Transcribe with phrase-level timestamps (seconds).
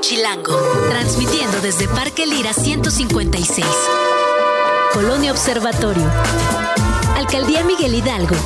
[0.00, 0.56] Chilango,
[0.88, 3.66] transmitiendo desde Parque Lira 156.
[4.92, 6.04] Colonia Observatorio.
[7.16, 8.36] Alcaldía Miguel Hidalgo.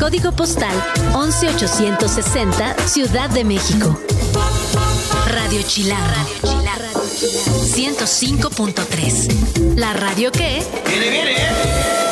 [0.00, 0.74] Código postal
[1.14, 3.98] 11860, Ciudad de México.
[5.26, 6.06] Radio Chilango.
[6.06, 6.64] Radio Chilango.
[7.74, 9.74] 105.3.
[9.76, 10.64] La radio que...
[10.88, 12.03] ¡Viene, viene!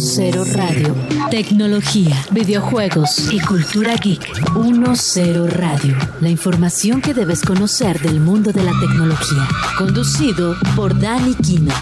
[0.00, 0.94] 10 Radio.
[1.30, 4.26] Tecnología, videojuegos y cultura geek.
[4.54, 5.94] 10 Radio.
[6.20, 9.46] La información que debes conocer del mundo de la tecnología.
[9.76, 11.74] Conducido por Dani Kino.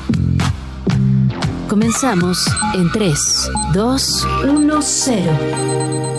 [1.69, 6.18] Comenzamos en 3, 2, 1, 0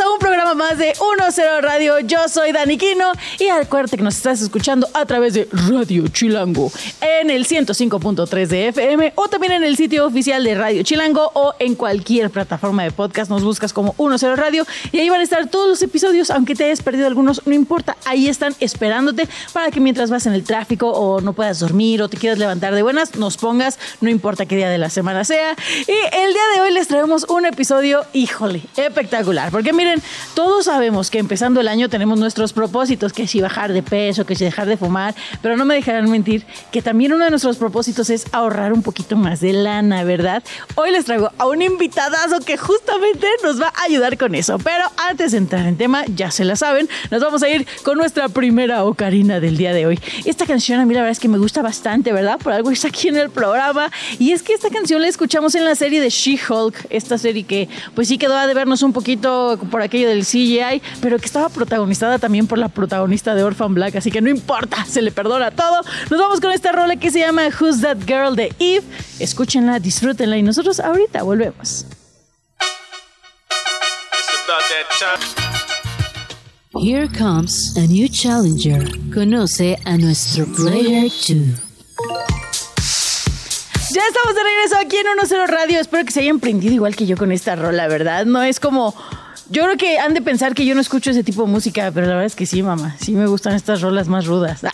[0.00, 1.98] a un programa más de 1-0 Radio.
[2.00, 6.72] Yo soy Dani Quino y acuérdate que nos estás escuchando a través de Radio Chilango
[7.02, 11.52] en el 105.3 de FM o también en el sitio oficial de Radio Chilango o
[11.58, 13.30] en cualquier plataforma de podcast.
[13.30, 16.64] Nos buscas como 1-0 Radio y ahí van a estar todos los episodios, aunque te
[16.64, 20.88] hayas perdido algunos, no importa, ahí están esperándote para que mientras vas en el tráfico
[20.90, 24.56] o no puedas dormir o te quieras levantar de buenas, nos pongas, no importa qué
[24.56, 25.54] día de la semana sea.
[25.86, 30.02] Y el día de hoy les traemos un episodio, híjole, espectacular, porque miren,
[30.34, 34.36] todos sabemos que empezando el año tenemos nuestros propósitos, que si bajar de peso, que
[34.36, 38.08] si dejar de fumar, pero no me dejarán mentir que también uno de nuestros propósitos
[38.10, 40.44] es ahorrar un poquito más de lana, ¿verdad?
[40.76, 44.58] Hoy les traigo a un invitadazo que justamente nos va a ayudar con eso.
[44.58, 47.98] Pero antes de entrar en tema, ya se la saben, nos vamos a ir con
[47.98, 50.00] nuestra primera ocarina del día de hoy.
[50.24, 52.38] Esta canción a mí la verdad es que me gusta bastante, ¿verdad?
[52.38, 53.90] Por algo está aquí en el programa.
[54.20, 57.68] Y es que esta canción la escuchamos en la serie de She-Hulk, esta serie que
[57.96, 61.48] pues sí quedó a de vernos un poquito por aquello del CGI, pero que estaba
[61.48, 65.50] protagonizada también por la protagonista de Orphan Black, así que no importa, se le perdona
[65.50, 65.80] todo.
[66.10, 68.84] Nos vamos con esta rola que se llama Who's That Girl de Eve.
[69.18, 71.86] Escúchenla, disfrútenla y nosotros ahorita volvemos.
[76.74, 78.84] Here comes a new challenger.
[79.12, 81.72] Conoce a nuestro Player 2.
[83.92, 85.80] Ya estamos de regreso aquí en 1-0 Radio.
[85.80, 88.26] Espero que se hayan prendido igual que yo con esta rola, ¿verdad?
[88.26, 88.94] No es como.
[89.50, 92.06] Yo creo que han de pensar que yo no escucho ese tipo de música, pero
[92.06, 92.96] la verdad es que sí, mamá.
[93.00, 94.62] Sí me gustan estas rolas más rudas.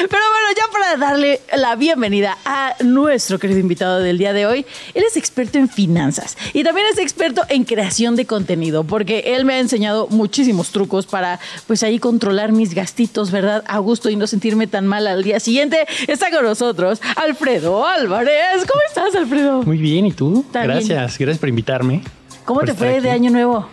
[0.00, 4.66] Pero bueno, ya para darle la bienvenida a nuestro querido invitado del día de hoy,
[4.94, 9.44] él es experto en finanzas y también es experto en creación de contenido, porque él
[9.44, 13.64] me ha enseñado muchísimos trucos para pues ahí controlar mis gastitos, ¿verdad?
[13.66, 15.86] A gusto y no sentirme tan mal al día siguiente.
[16.06, 18.66] Está con nosotros Alfredo Álvarez.
[18.68, 19.62] ¿Cómo estás, Alfredo?
[19.62, 20.44] Muy bien, ¿y tú?
[20.52, 22.02] Gracias, gracias por invitarme.
[22.48, 23.68] ¿Cómo te fue de año nuevo?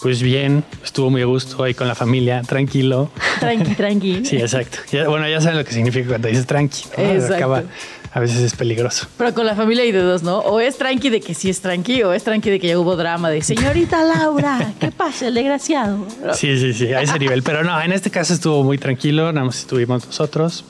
[0.00, 3.10] Pues bien, estuvo muy a gusto ahí con la familia, tranquilo.
[3.40, 4.24] Tranqui, tranqui.
[4.24, 4.78] sí, exacto.
[5.08, 6.84] bueno, ya saben lo que significa cuando dices tranqui.
[6.96, 7.64] Exacto.
[8.12, 9.08] a veces es peligroso.
[9.18, 10.38] Pero con la familia hay de dos, ¿no?
[10.38, 12.94] O es tranqui de que sí es tranqui, o es tranqui de que ya hubo
[12.94, 16.06] drama de señorita Laura, ¿qué pasa, el desgraciado?
[16.34, 17.42] Sí, sí, sí, a ese nivel.
[17.42, 20.64] Pero no, en este caso estuvo muy tranquilo, nada más estuvimos nosotros.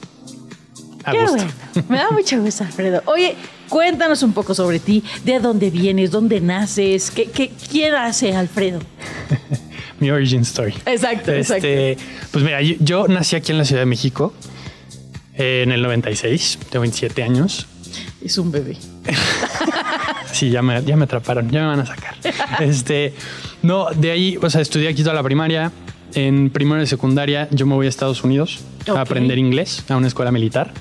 [1.04, 1.52] A Qué Bueno.
[1.90, 3.02] Me da mucho gusto, Alfredo.
[3.04, 3.36] Oye,
[3.72, 8.80] Cuéntanos un poco sobre ti, de dónde vienes, dónde naces, qué, qué quién hace Alfredo.
[9.98, 10.74] Mi origin story.
[10.84, 12.04] Exacto, este, exacto.
[12.32, 14.34] Pues mira, yo, nací aquí en la Ciudad de México
[15.38, 17.66] eh, en el 96, tengo 27 años.
[18.22, 18.76] Es un bebé.
[20.32, 22.14] sí, ya me, ya me atraparon, ya me van a sacar.
[22.60, 23.14] este,
[23.62, 25.72] no, de ahí, o sea, estudié aquí toda la primaria.
[26.12, 28.60] En primero de secundaria yo me voy a Estados Unidos
[28.94, 30.74] a aprender inglés a una escuela militar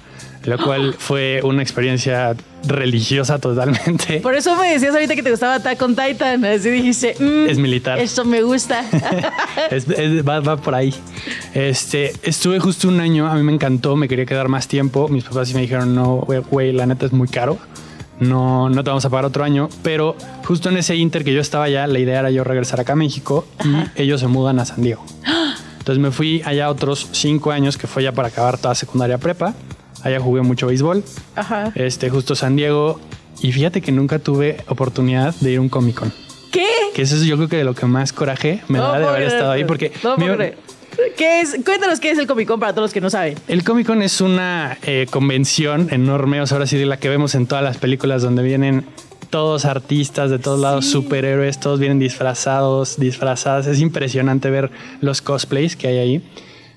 [0.46, 2.35] lo cual fue una experiencia
[2.66, 4.20] religiosa totalmente.
[4.20, 6.44] Por eso me decías ahorita que te gustaba Attack on Titan.
[6.46, 8.00] Así dijiste, mm, es militar.
[8.00, 8.84] Esto me gusta.
[10.28, 10.94] va, por ahí.
[11.54, 15.08] Este, estuve justo un año, a mí me encantó, me quería quedar más tiempo.
[15.08, 17.58] Mis papás sí me dijeron, no, güey, la neta es muy caro.
[18.20, 21.42] No, no te vamos a pagar otro año, pero justo en ese inter que yo
[21.42, 23.48] estaba allá, la idea era yo regresar acá a México
[23.96, 25.04] y ellos se mudan a San Diego.
[25.80, 29.56] Entonces me fui allá otros cinco años, que fue ya para acabar toda secundaria prepa.
[30.04, 31.04] Allá jugué mucho béisbol.
[31.36, 31.72] Ajá.
[31.76, 33.00] Este, justo San Diego.
[33.42, 36.14] Y fíjate que nunca tuve oportunidad de ir a un Comic Con.
[36.52, 36.68] ¿Qué?
[36.94, 39.24] Que eso es yo creo que de lo que más coraje me da de haber
[39.24, 39.92] estado ahí porque...
[40.03, 40.16] No,
[41.18, 41.58] ¿Qué es?
[41.64, 43.36] Cuéntanos qué es el Comic Con para todos los que no saben.
[43.48, 47.09] El Comic Con es una eh, convención enorme, o sea, ahora sí de la que
[47.09, 48.86] vemos en todas las películas donde vienen
[49.30, 53.66] todos artistas de todos lados, superhéroes, todos vienen disfrazados, disfrazadas.
[53.66, 54.70] Es impresionante ver
[55.00, 56.24] los cosplays que hay ahí.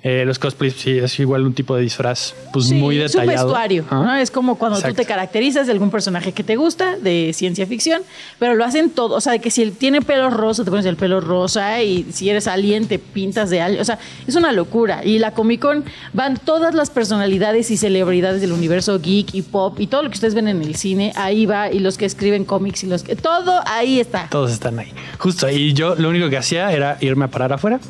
[0.06, 3.22] Eh, los cosplays, sí, es igual un tipo de disfraz, pues Sí, muy es un
[3.22, 3.46] detallado.
[3.48, 4.02] vestuario, Ah.
[4.04, 4.16] ¿no?
[4.16, 8.02] Es como cuando tú te caracterizas de algún personaje que te gusta, de ciencia ficción,
[8.38, 9.14] pero lo hacen todo.
[9.16, 12.04] O sea, de que si él tiene pelo rosa, te pones el pelo rosa, y
[12.12, 13.80] si eres alien, te pintas de alien.
[13.80, 15.02] O sea, es una locura.
[15.02, 19.80] Y la Comic Con van todas las personalidades y celebridades del universo geek y pop
[19.80, 21.70] y todo lo que ustedes ven en el cine, ahí va.
[21.72, 23.16] Y los que escriben cómics y los que.
[23.16, 24.28] Todo ahí está.
[24.30, 24.92] Todos están ahí.
[25.18, 25.48] Justo.
[25.48, 27.80] Y yo lo único que hacía era irme a parar afuera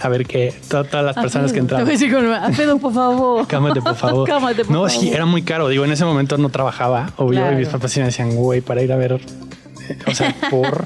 [0.00, 1.86] a ver que to- todas las personas que Te voy a entraban.
[1.86, 3.46] decir como, "Alfredo, por favor.
[3.48, 4.28] Cámate, por favor.
[4.28, 4.90] Cámate, por no, favor.
[4.90, 5.68] sí, era muy caro.
[5.68, 7.56] Digo, en ese momento no trabajaba, obvio, Claro.
[7.56, 9.12] y mis papás sí me decían, güey, para ir a ver.
[9.14, 10.84] eh, O sea, por.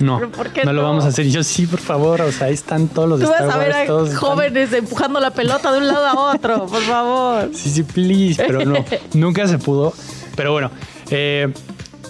[0.00, 0.88] No, ¿Pero por qué no lo no?
[0.88, 1.26] vamos a hacer.
[1.26, 2.20] Y yo, sí, por favor.
[2.22, 4.72] O sea, ahí están todos los Tú vas a ver Wars, a todos están- jóvenes
[4.72, 7.50] empujando la pelota de un lado a otro, por favor.
[7.54, 9.92] Sí, sí, please, pero no, nunca se pudo.
[10.36, 10.70] Pero bueno,
[11.10, 11.52] eh,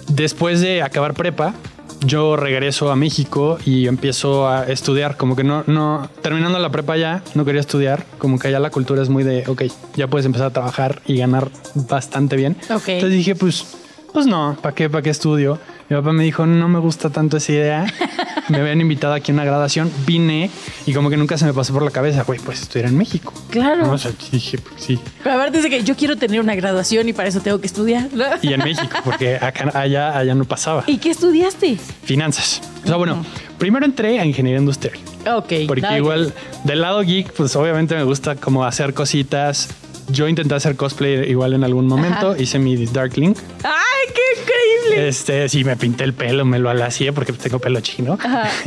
[0.08, 1.54] después de acabar prepa,
[2.00, 5.16] yo regreso a México y empiezo a estudiar.
[5.16, 8.04] Como que no, no, terminando la prepa ya, no quería estudiar.
[8.18, 9.62] Como que allá la cultura es muy de, ok,
[9.94, 12.56] ya puedes empezar a trabajar y ganar bastante bien.
[12.70, 12.88] Ok.
[12.88, 13.76] Entonces dije, pues,
[14.12, 15.58] pues no, ¿para qué, para qué estudio?
[15.88, 17.86] Mi papá me dijo, no me gusta tanto esa idea.
[18.48, 20.50] Me habían invitado aquí a una graduación, vine
[20.86, 23.32] y como que nunca se me pasó por la cabeza, güey, pues estudiar en México.
[23.50, 23.86] Claro.
[23.86, 24.98] No, o sea, dije, pues sí.
[25.22, 27.66] Pero a ver, dice que yo quiero tener una graduación y para eso tengo que
[27.66, 28.08] estudiar.
[28.12, 28.24] ¿no?
[28.42, 30.84] y en México, porque acá, allá, allá no pasaba.
[30.86, 31.76] ¿Y qué estudiaste?
[32.04, 32.60] Finanzas.
[32.84, 33.24] O sea, bueno,
[33.58, 34.98] primero entré a ingeniería industrial.
[35.26, 35.52] Ok.
[35.66, 36.32] Porque igual
[36.64, 39.68] del lado geek, pues obviamente me gusta como hacer cositas.
[40.08, 42.32] Yo intenté hacer cosplay igual en algún momento.
[42.32, 42.42] Ajá.
[42.42, 43.36] Hice mi Dark Link.
[43.36, 43.46] ver.
[43.64, 45.08] ¡Ay, qué increíble!
[45.08, 48.18] Este, sí, me pinté el pelo, me lo alacié porque tengo pelo chino.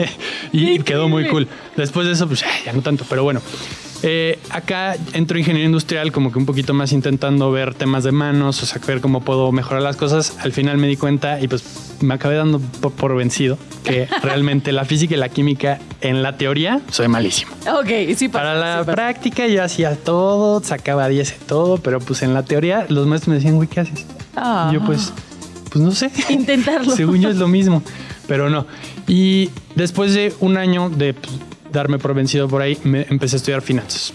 [0.51, 1.47] y quedó muy cool.
[1.75, 3.41] Después de eso, pues ya no tanto, pero bueno.
[4.01, 8.63] Eh, acá entro ingeniería industrial como que un poquito más intentando ver temas de manos,
[8.63, 10.37] o sea, ver cómo puedo mejorar las cosas.
[10.39, 11.63] Al final me di cuenta y pues
[12.01, 16.81] me acabé dando por, vencido que realmente la física y la química en la teoría
[16.91, 17.51] soy malísimo.
[17.79, 18.91] Ok, sí pasa, Para la sí pasa.
[18.93, 23.29] práctica yo hacía todo, sacaba 10 en todo, pero pues en la teoría los maestros
[23.29, 24.05] me decían, güey, ¿qué haces?
[24.69, 25.11] Y yo pues,
[25.69, 26.09] pues no sé.
[26.29, 26.95] Intentarlo.
[26.95, 27.83] Según yo es lo mismo,
[28.27, 28.65] pero no.
[29.07, 31.33] Y después de un año de pues,
[31.71, 34.13] darme por vencido por ahí, me empecé a estudiar finanzas.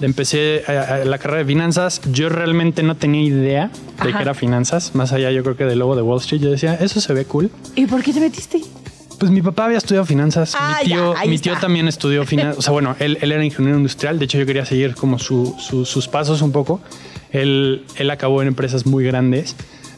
[0.00, 0.62] Empecé
[1.04, 2.00] la carrera de finanzas.
[2.12, 3.70] Yo realmente no tenía idea
[4.02, 4.18] de Ajá.
[4.18, 6.42] qué era finanzas, más allá yo creo que del logo de Wall Street.
[6.42, 7.50] Yo decía, eso se ve cool.
[7.74, 8.60] ¿Y por qué te metiste?
[9.18, 12.58] Pues mi papá había estudiado finanzas, Ah, mi tío, ya, mi tío también estudió finanzas,
[12.58, 15.54] o sea, bueno, él, él era ingeniero industrial, de hecho yo quería seguir como su-
[15.58, 16.80] su- sus pasos un poco.
[17.30, 19.54] Él, él acabó en empresas muy grandes,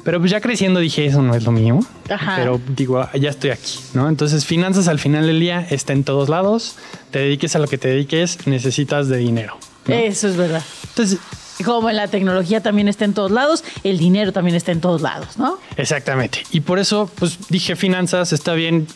[0.07, 2.37] pero pues ya creciendo dije, eso no es lo mío, Ajá.
[2.39, 4.09] pero digo, "Ah, ya estoy aquí, ¿no?
[4.09, 6.77] Entonces finanzas al final del día está en todos lados,
[7.11, 9.59] te dediques a lo que te dediques, necesitas de dinero.
[9.87, 9.95] ¿no?
[9.97, 10.63] Eso es verdad.
[10.89, 11.19] Entonces,
[11.65, 15.01] Como en la tecnología también está en todos lados, el dinero también está en todos
[15.01, 15.59] lados, ¿no?
[15.79, 16.43] Exactamente.
[16.53, 18.87] Y por eso, pues dije finanzas, está bien.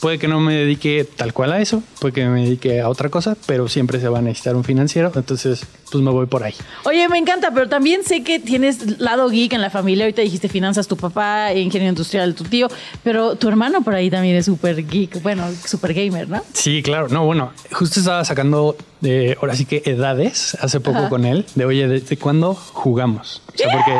[0.00, 3.10] Puede que no me dedique tal cual a eso, puede que me dedique a otra
[3.10, 5.12] cosa, pero siempre se va a necesitar un financiero.
[5.14, 6.54] Entonces, pues me voy por ahí.
[6.84, 10.04] Oye, me encanta, pero también sé que tienes lado geek en la familia.
[10.04, 12.68] Ahorita dijiste finanzas, tu papá, ingeniero industrial, tu tío,
[13.04, 16.42] pero tu hermano por ahí también es súper geek, bueno, súper gamer, ¿no?
[16.54, 17.08] Sí, claro.
[17.08, 21.08] No, bueno, justo estaba sacando de, ahora sí que edades hace poco Ajá.
[21.10, 23.42] con él, de oye, ¿desde cuándo jugamos?
[23.52, 23.98] O sea, porque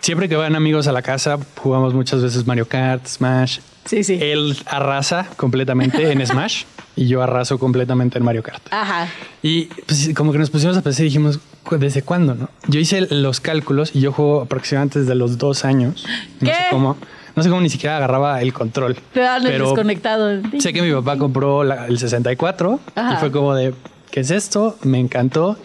[0.00, 3.58] siempre que van amigos a la casa, jugamos muchas veces Mario Kart, Smash.
[3.84, 4.18] Sí, sí.
[4.20, 6.64] Él arrasa completamente en Smash
[6.96, 8.62] y yo arraso completamente en Mario Kart.
[8.70, 9.08] Ajá.
[9.42, 12.34] Y pues como que nos pusimos a pensar y dijimos, "¿Cu- ¿desde cuándo?
[12.34, 12.48] No?
[12.68, 16.04] Yo hice los cálculos y yo juego aproximadamente desde los dos años.
[16.40, 16.54] No ¿Qué?
[16.54, 16.96] sé cómo.
[17.36, 18.92] No sé cómo ni siquiera agarraba el control.
[18.92, 20.42] El Pero desconectado.
[20.58, 23.14] sé que mi papá compró la- el 64 Ajá.
[23.14, 23.72] y fue como de,
[24.10, 24.76] ¿qué es esto?
[24.82, 25.56] Me encantó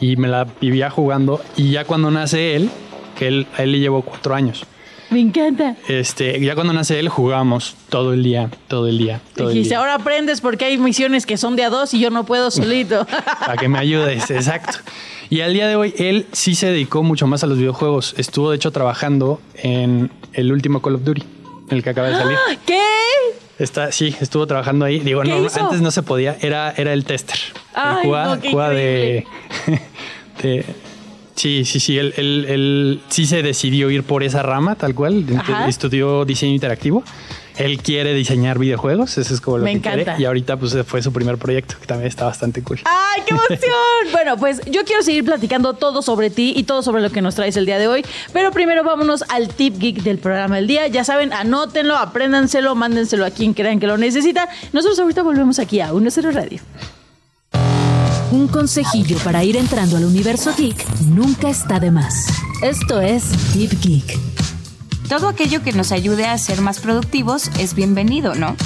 [0.00, 1.40] y me la vivía jugando.
[1.56, 2.70] Y ya cuando nace él,
[3.14, 4.64] que él, a él le llevó cuatro años.
[5.10, 5.76] Me encanta.
[5.86, 9.74] Este, ya cuando nace él jugábamos todo el día, todo el día, todo el Dijiste,
[9.74, 9.78] día.
[9.78, 13.06] ahora aprendes porque hay misiones que son de a dos y yo no puedo solito.
[13.40, 14.78] para que me ayudes, exacto.
[15.30, 18.14] Y al día de hoy él sí se dedicó mucho más a los videojuegos.
[18.18, 21.22] Estuvo de hecho trabajando en el último Call of Duty,
[21.70, 22.38] el que acaba de salir.
[22.66, 22.80] ¿Qué?
[23.58, 24.98] Está, sí, estuvo trabajando ahí.
[24.98, 25.60] Digo, ¿Qué no, hizo?
[25.62, 27.38] antes no se podía, era, era el tester.
[27.72, 29.24] Ay, jugaba- no, de,
[30.42, 30.64] de-
[31.34, 31.98] Sí, sí, sí.
[31.98, 35.24] Él, él- él sí se decidió ir por esa rama, tal cual.
[35.36, 35.68] Ajá.
[35.68, 37.02] Estudió diseño interactivo.
[37.56, 40.02] Él quiere diseñar videojuegos, eso es como lo Me que quiere.
[40.02, 40.20] encanta.
[40.20, 42.80] Y ahorita pues fue su primer proyecto, que también está bastante cool.
[42.84, 43.70] ¡Ay, qué emoción!
[44.12, 47.36] bueno, pues yo quiero seguir platicando todo sobre ti y todo sobre lo que nos
[47.36, 48.04] traes el día de hoy.
[48.32, 50.88] Pero primero vámonos al tip geek del programa del día.
[50.88, 54.48] Ya saben, anótenlo, apréndanselo, mándenselo a quien crean que lo necesita.
[54.72, 56.60] Nosotros ahorita volvemos aquí a 1-0 Radio.
[58.34, 62.26] Un consejillo para ir entrando al universo geek nunca está de más.
[62.62, 63.22] Esto es
[63.52, 64.18] Tip Geek.
[65.08, 68.56] Todo aquello que nos ayude a ser más productivos es bienvenido, ¿no?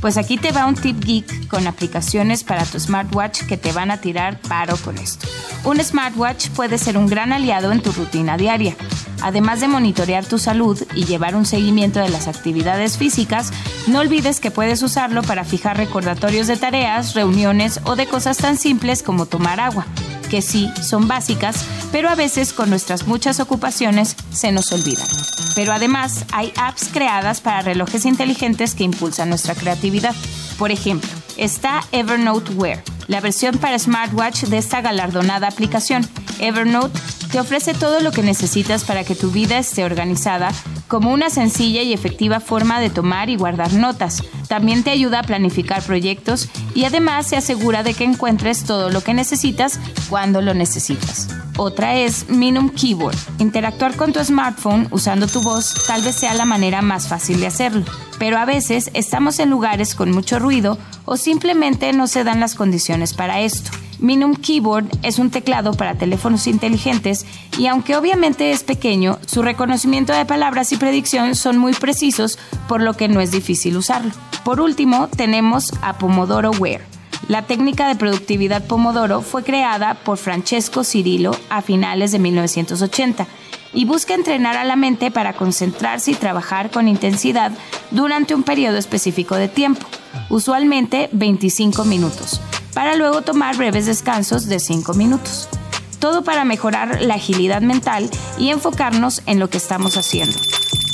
[0.00, 3.90] Pues aquí te va un tip geek con aplicaciones para tu smartwatch que te van
[3.90, 5.26] a tirar paro con esto.
[5.64, 8.76] Un smartwatch puede ser un gran aliado en tu rutina diaria.
[9.20, 13.52] Además de monitorear tu salud y llevar un seguimiento de las actividades físicas,
[13.88, 18.56] no olvides que puedes usarlo para fijar recordatorios de tareas, reuniones o de cosas tan
[18.56, 19.86] simples como tomar agua,
[20.30, 25.06] que sí son básicas, pero a veces con nuestras muchas ocupaciones se nos olvidan.
[25.54, 30.14] Pero además hay apps creadas para relojes inteligentes que impulsan nuestra creatividad.
[30.58, 36.06] Por ejemplo, está Evernote Wear, la versión para smartwatch de esta galardonada aplicación.
[36.40, 36.98] Evernote
[37.30, 40.50] te ofrece todo lo que necesitas para que tu vida esté organizada
[40.88, 44.22] como una sencilla y efectiva forma de tomar y guardar notas.
[44.48, 49.02] También te ayuda a planificar proyectos y además se asegura de que encuentres todo lo
[49.02, 49.78] que necesitas
[50.08, 51.28] cuando lo necesitas.
[51.58, 53.16] Otra es Minum Keyboard.
[53.38, 57.48] Interactuar con tu smartphone usando tu voz tal vez sea la manera más fácil de
[57.48, 57.84] hacerlo,
[58.18, 62.54] pero a veces estamos en lugares con mucho ruido o simplemente no se dan las
[62.54, 63.70] condiciones para esto.
[63.98, 67.26] Minum Keyboard es un teclado para teléfonos inteligentes
[67.58, 72.38] y aunque obviamente es pequeño, su reconocimiento de palabras y predicción son muy precisos,
[72.68, 74.12] por lo que no es difícil usarlo.
[74.44, 76.80] Por último, tenemos a Pomodoro Wear.
[77.28, 83.26] La técnica de productividad Pomodoro fue creada por Francesco Cirillo a finales de 1980
[83.74, 87.52] y busca entrenar a la mente para concentrarse y trabajar con intensidad
[87.90, 89.86] durante un periodo específico de tiempo,
[90.30, 92.40] usualmente 25 minutos
[92.78, 95.48] para luego tomar breves descansos de 5 minutos.
[95.98, 100.38] Todo para mejorar la agilidad mental y enfocarnos en lo que estamos haciendo.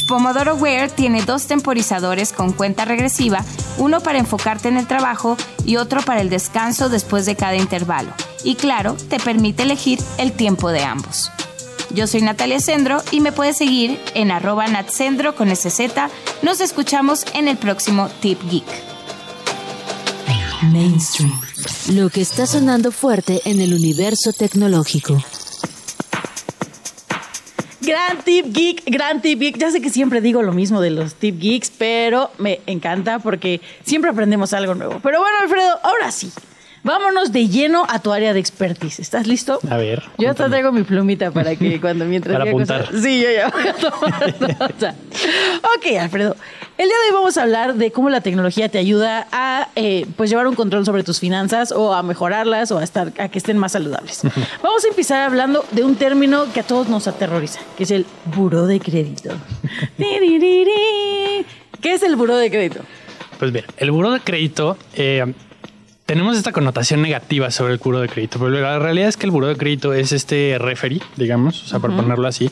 [0.06, 3.44] Pomodoro Wear tiene dos temporizadores con cuenta regresiva,
[3.78, 8.12] uno para enfocarte en el trabajo y otro para el descanso después de cada intervalo.
[8.42, 11.30] Y claro, te permite elegir el tiempo de ambos.
[11.90, 14.66] Yo soy Natalia Sendro y me puedes seguir en arroba
[15.36, 15.80] con SZ.
[16.42, 18.66] Nos escuchamos en el próximo Tip Geek.
[20.72, 21.32] Mainstream.
[21.92, 25.22] Lo que está sonando fuerte en el universo tecnológico.
[27.84, 29.58] Gran tip geek, gran tip geek.
[29.58, 33.60] Ya sé que siempre digo lo mismo de los tip geeks, pero me encanta porque
[33.84, 35.00] siempre aprendemos algo nuevo.
[35.02, 36.32] Pero bueno, Alfredo, ahora sí.
[36.84, 39.00] Vámonos de lleno a tu área de expertise.
[39.00, 39.58] ¿Estás listo?
[39.70, 40.02] A ver.
[40.18, 42.84] Yo hasta traigo mi plumita para que cuando mientras Para apuntar.
[42.86, 44.94] cosas- Sí, yo ya voy a tomar nota.
[45.76, 46.36] Ok, Alfredo.
[46.76, 50.04] El día de hoy vamos a hablar de cómo la tecnología te ayuda a eh,
[50.16, 53.38] pues llevar un control sobre tus finanzas o a mejorarlas o a estar a que
[53.38, 54.20] estén más saludables.
[54.62, 58.04] Vamos a empezar hablando de un término que a todos nos aterroriza, que es el
[58.36, 59.30] buró de crédito.
[59.96, 61.44] ¿Qué
[61.94, 62.80] es el buró de crédito?
[63.38, 65.32] Pues bien, el buro de crédito, eh,
[66.06, 69.30] tenemos esta connotación negativa sobre el buro de crédito, pero la realidad es que el
[69.30, 72.50] buro de crédito es este referee, digamos, o sea, por ponerlo así,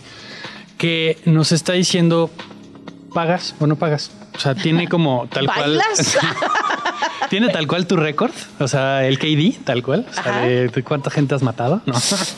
[0.79, 2.31] que nos está diciendo,
[3.13, 4.11] ¿pagas o no pagas?
[4.35, 5.81] O sea, tiene como tal cual...
[7.29, 11.09] Tiene tal cual tu récord, o sea, el KD, tal cual, o sea, de, cuánta
[11.09, 11.95] gente has matado, ¿no?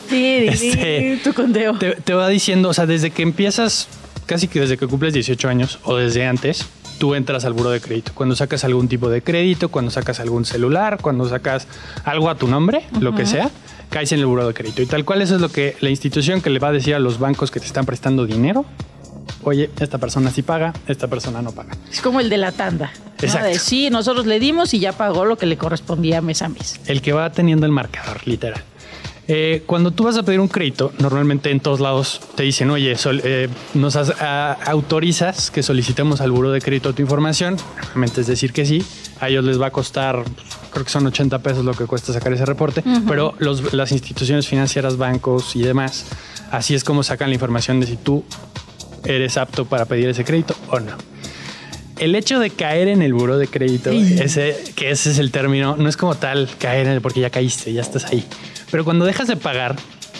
[0.07, 1.77] Tiririri, Este, tu conteo.
[1.77, 3.89] te, te va diciendo, o sea, desde que empiezas,
[4.25, 6.65] casi que desde que cumples 18 años o desde antes,
[6.97, 8.11] tú entras al buro de crédito.
[8.13, 11.67] Cuando sacas algún tipo de crédito, cuando sacas algún celular, cuando sacas
[12.03, 13.49] algo a tu nombre, lo que sea,
[13.89, 14.81] caes en el buro de crédito.
[14.81, 16.99] Y tal cual eso es lo que la institución que le va a decir a
[16.99, 18.65] los bancos que te están prestando dinero.
[19.43, 21.73] Oye, esta persona sí paga, esta persona no paga.
[21.91, 22.91] Es como el de la tanda.
[22.95, 23.11] ¿no?
[23.21, 23.47] Exacto.
[23.47, 26.79] De, sí, nosotros le dimos y ya pagó lo que le correspondía mes a mes.
[26.87, 28.63] El que va teniendo el marcador, literal.
[29.27, 32.95] Eh, cuando tú vas a pedir un crédito, normalmente en todos lados te dicen, oye,
[32.95, 37.57] sol- eh, nos has- a- autorizas que solicitemos al buro de crédito tu información.
[37.81, 38.83] Normalmente es decir que sí.
[39.19, 40.23] A ellos les va a costar,
[40.71, 44.45] creo que son 80 pesos lo que cuesta sacar ese reporte, pero los- las instituciones
[44.47, 46.05] financieras, bancos y demás,
[46.51, 48.23] así es como sacan la información de si tú
[49.05, 50.91] eres apto para pedir ese crédito o no.
[51.97, 53.89] El hecho de caer en el buro de crédito,
[54.19, 57.29] ese, que ese es el término, no es como tal caer en el porque ya
[57.29, 58.23] caíste, ya estás ahí.
[58.71, 59.75] Pero cuando dejas de pagar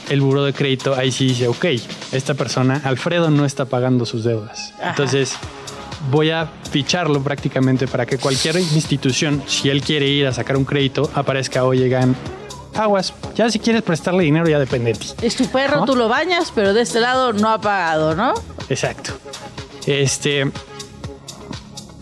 [0.10, 1.66] el buro de crédito, ahí sí dice, ok,
[2.12, 4.74] esta persona, Alfredo, no está pagando sus deudas.
[4.80, 4.92] Ajá.
[4.92, 5.36] Entonces,
[6.12, 10.66] voy a ficharlo prácticamente para que cualquier institución, si él quiere ir a sacar un
[10.66, 12.16] crédito, aparezca, oye, gan,
[12.76, 13.14] aguas.
[13.36, 15.08] Ya si quieres prestarle dinero, ya depende de ti.
[15.22, 15.86] Es tu perro, ¿No?
[15.86, 18.34] tú lo bañas, pero de este lado no ha pagado, ¿no?
[18.70, 19.14] Exacto.
[19.86, 20.52] Este.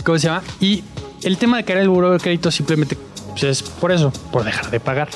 [0.04, 0.44] ¿Cómo se llama?
[0.60, 0.84] Y
[1.24, 2.98] el tema de caer el buro de crédito simplemente
[3.30, 5.10] pues, es por eso, por dejar de pagar.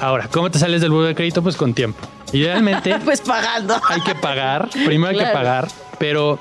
[0.00, 1.42] Ahora, ¿cómo te sales del buro de crédito?
[1.42, 2.06] Pues con tiempo.
[2.32, 3.80] Idealmente Pues pagando.
[3.88, 6.38] hay que pagar, primero hay que pagar, pero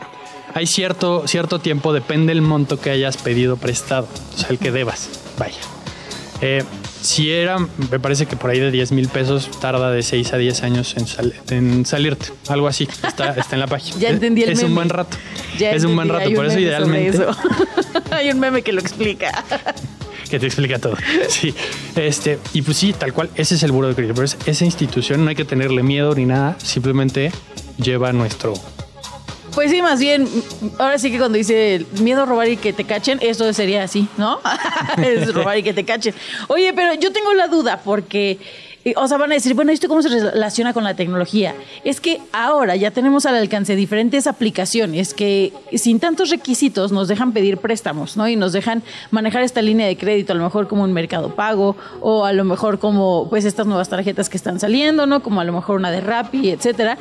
[0.54, 4.72] hay cierto, cierto tiempo, depende del monto que hayas pedido prestado, o sea, el que
[4.72, 5.58] debas, vaya.
[6.42, 6.64] Eh,
[7.02, 10.38] si era, me parece que por ahí de 10 mil pesos tarda de 6 a
[10.38, 13.98] 10 años en, sal- en salirte, algo así, está, está en la página.
[14.00, 15.16] Ya entendí el Es un buen rato.
[15.58, 16.26] Ya es un buen rato.
[16.26, 17.10] hay Por eso, idealmente.
[17.18, 17.32] eso.
[18.12, 19.44] hay un meme que lo explica.
[20.30, 20.96] Que te explica todo.
[21.30, 21.54] Sí.
[21.96, 24.14] Este, y pues sí, tal cual, ese es el buro de crédito.
[24.16, 27.32] Pero es- esa institución no hay que tenerle miedo ni nada, simplemente
[27.78, 28.54] lleva nuestro.
[29.54, 30.28] Pues sí, más bien,
[30.80, 34.40] ahora sí que cuando dice miedo robar y que te cachen, eso sería así, ¿no?
[35.02, 36.14] es robar y que te cachen.
[36.50, 38.38] Oye, pero yo tengo la duda porque,
[38.96, 41.56] o sea, van a decir, bueno, ¿esto cómo se relaciona con la tecnología?
[41.84, 47.32] Es que ahora ya tenemos al alcance diferentes aplicaciones que sin tantos requisitos nos dejan
[47.32, 48.28] pedir préstamos, ¿no?
[48.28, 51.76] Y nos dejan manejar esta línea de crédito, a lo mejor como un mercado pago
[52.02, 55.24] o a lo mejor como pues estas nuevas tarjetas que están saliendo, ¿no?
[55.24, 57.00] Como a lo mejor una de Rappi, etcétera.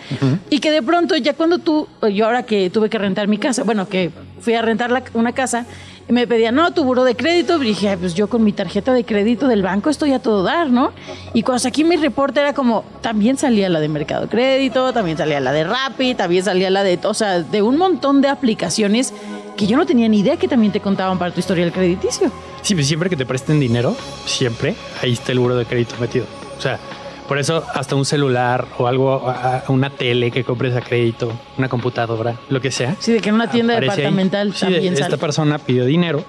[0.49, 3.63] Y que de pronto ya cuando tú, yo ahora que tuve que rentar mi casa,
[3.63, 4.11] bueno, que
[4.41, 5.67] fui a rentar la- una casa,
[6.09, 7.63] me pedían, no, tu buro de crédito.
[7.63, 10.43] Y dije, "Ay, pues yo con mi tarjeta de crédito del banco estoy a todo
[10.43, 10.93] dar, ¿no?
[11.33, 15.41] Y cuando saqué mi reporte era como, también salía la de Mercado Crédito, también salía
[15.41, 19.13] la de Rappi, también salía la de, o sea, de un montón de aplicaciones
[19.57, 22.31] que yo no tenía ni idea que también te contaban para tu historial crediticio.
[22.63, 23.95] Sí, pues siempre que te presten dinero,
[24.27, 26.27] siempre, ahí está el buro de crédito metido.
[26.59, 26.79] O sea,
[27.29, 29.33] por eso hasta un celular o algo,
[29.69, 32.97] una tele que compres a crédito, una computadora, lo que sea.
[32.99, 33.81] Sí, de que en una tienda ahí.
[33.81, 35.19] departamental Sí, de- también esta sale.
[35.19, 36.23] persona pidió dinero,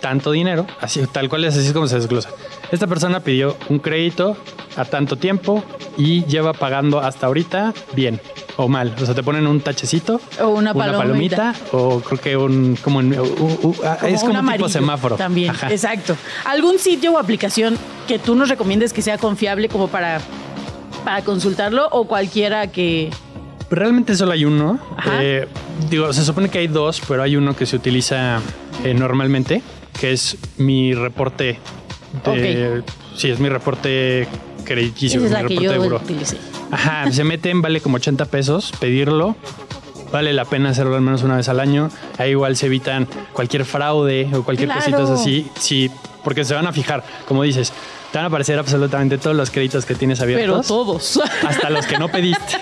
[0.00, 2.30] tanto dinero, así tal cual es así es como se desglosa.
[2.70, 4.36] Esta persona pidió un crédito
[4.76, 5.64] a tanto tiempo
[5.96, 8.20] y lleva pagando hasta ahorita bien
[8.56, 8.94] o mal.
[9.00, 11.54] O sea, te ponen un tachecito O una palomita.
[11.72, 15.16] o creo que un como en- u- u- ah, Como es como un tipo semáforo.
[15.16, 15.70] También, Ajá.
[15.70, 16.16] exacto.
[16.44, 17.76] ¿Algún sitio o aplicación
[18.06, 20.20] que tú nos recomiendes que sea confiable como para,
[21.04, 23.10] para consultarlo o cualquiera que...
[23.70, 24.78] Realmente solo hay uno.
[25.20, 25.46] Eh,
[25.90, 28.40] digo, se supone que hay dos, pero hay uno que se utiliza
[28.84, 29.62] eh, normalmente,
[29.98, 31.58] que es mi reporte.
[32.24, 32.82] De,
[33.16, 34.28] Sí, es mi reporte
[34.64, 36.38] crediticio, Esa es mi que reporte yo de utilicé.
[36.70, 39.34] Ajá, se meten, vale como 80 pesos pedirlo.
[40.12, 41.90] Vale la pena hacerlo al menos una vez al año.
[42.16, 44.80] Ahí igual se evitan cualquier fraude o cualquier Claro.
[44.80, 45.46] cosita así.
[45.58, 45.90] Sí,
[46.24, 47.72] porque se van a fijar, como dices,
[48.12, 51.20] te van a aparecer absolutamente todos los créditos que tienes Pero abiertos todos.
[51.46, 52.56] hasta los que no pediste.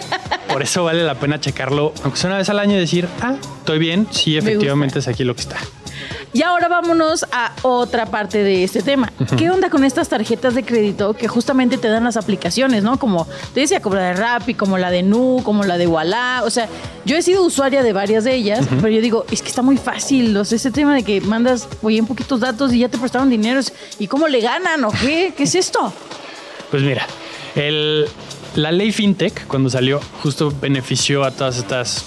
[0.49, 3.37] Por eso vale la pena checarlo, aunque sea una vez al año y decir, ah,
[3.59, 5.57] estoy bien, sí, efectivamente es aquí lo que está.
[6.37, 9.11] Y ahora vámonos a otra parte de este tema.
[9.39, 12.99] ¿Qué onda con estas tarjetas de crédito que justamente te dan las aplicaciones, no?
[12.99, 16.43] Como te decía, como la de Rappi, como la de Nu, como la de Walla.
[16.45, 16.69] O sea,
[17.07, 19.79] yo he sido usuaria de varias de ellas, pero yo digo, es que está muy
[19.79, 20.37] fácil.
[20.37, 23.31] O sea, ese tema de que mandas, oye, en poquitos datos y ya te prestaron
[23.31, 23.61] dinero.
[23.99, 25.33] ¿Y cómo le ganan o qué?
[25.35, 25.91] ¿Qué es esto?
[26.71, 27.07] Pues mira,
[27.55, 28.05] el-
[28.57, 32.05] la ley FinTech, cuando salió, justo benefició a todas estas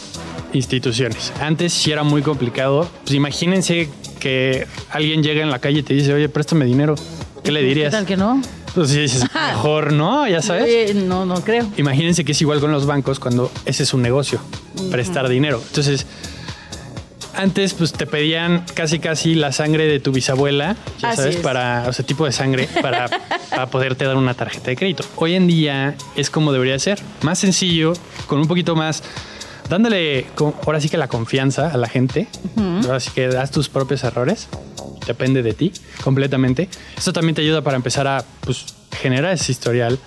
[0.53, 1.31] instituciones.
[1.39, 2.87] Antes sí era muy complicado.
[3.03, 6.95] Pues imagínense que alguien llega en la calle y te dice, oye, préstame dinero.
[7.43, 7.91] ¿Qué le ¿Qué dirías?
[7.91, 8.41] tal que no?
[8.75, 10.63] Pues sí, dices, mejor no, ya sabes.
[10.65, 11.65] Oye, no, no creo.
[11.77, 14.39] Imagínense que es igual con los bancos cuando ese es un negocio,
[14.91, 15.61] prestar dinero.
[15.65, 16.05] Entonces,
[17.35, 21.41] antes pues te pedían casi casi la sangre de tu bisabuela, ya Así sabes, es.
[21.41, 23.09] para, o sea, tipo de sangre para,
[23.49, 25.05] para poderte dar una tarjeta de crédito.
[25.15, 27.93] Hoy en día es como debería ser, más sencillo,
[28.27, 29.03] con un poquito más,
[29.69, 30.25] dándole
[30.65, 32.27] ahora sí que la confianza a la gente,
[32.83, 34.47] ahora sí que das tus propios errores,
[35.05, 35.71] depende de ti
[36.03, 36.69] completamente.
[36.97, 39.99] Esto también te ayuda para empezar a pues, generar ese historial,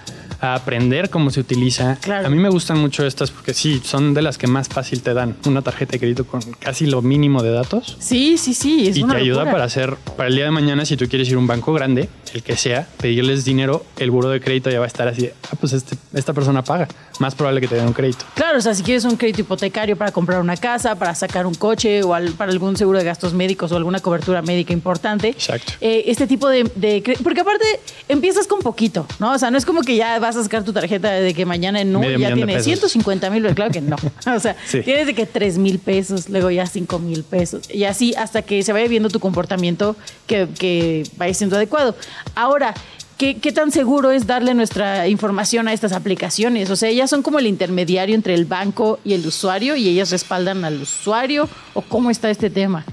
[0.42, 1.96] a aprender cómo se utiliza.
[2.02, 2.26] Claro.
[2.26, 5.14] A mí me gustan mucho estas porque sí, son de las que más fácil te
[5.14, 7.96] dan una tarjeta de crédito con casi lo mínimo de datos.
[8.00, 8.88] Sí, sí, sí.
[8.88, 11.36] Es y te ayuda para hacer, para el día de mañana, si tú quieres ir
[11.36, 14.84] a un banco grande, el que sea, pedirles dinero, el buro de crédito ya va
[14.84, 16.88] a estar así, ah, pues este- esta persona paga,
[17.20, 18.24] más probable que te den un crédito.
[18.34, 21.54] Claro, o sea, si quieres un crédito hipotecario para comprar una casa, para sacar un
[21.54, 25.28] coche o al- para algún seguro de gastos médicos o alguna cobertura médica importante.
[25.28, 25.74] Exacto.
[25.80, 27.64] eh, este tipo de, de Porque aparte
[28.08, 29.32] empiezas con poquito, ¿no?
[29.32, 31.80] O sea, no es como que ya vas a sacar tu tarjeta de que mañana
[31.80, 32.64] en Medio ya millón de tiene pesos.
[32.66, 33.96] 150 mil, claro que no.
[34.34, 34.80] O sea, Sí.
[34.80, 37.62] tienes de que 3 mil pesos, luego ya 5 mil pesos.
[37.72, 41.94] Y así hasta que se vaya viendo tu comportamiento que, que vaya siendo adecuado.
[42.34, 42.74] Ahora,
[43.18, 46.70] ¿Qué, ¿Qué tan seguro es darle nuestra información a estas aplicaciones?
[46.70, 50.10] O sea, ellas son como el intermediario entre el banco y el usuario y ellas
[50.10, 52.84] respaldan al usuario o cómo está este tema.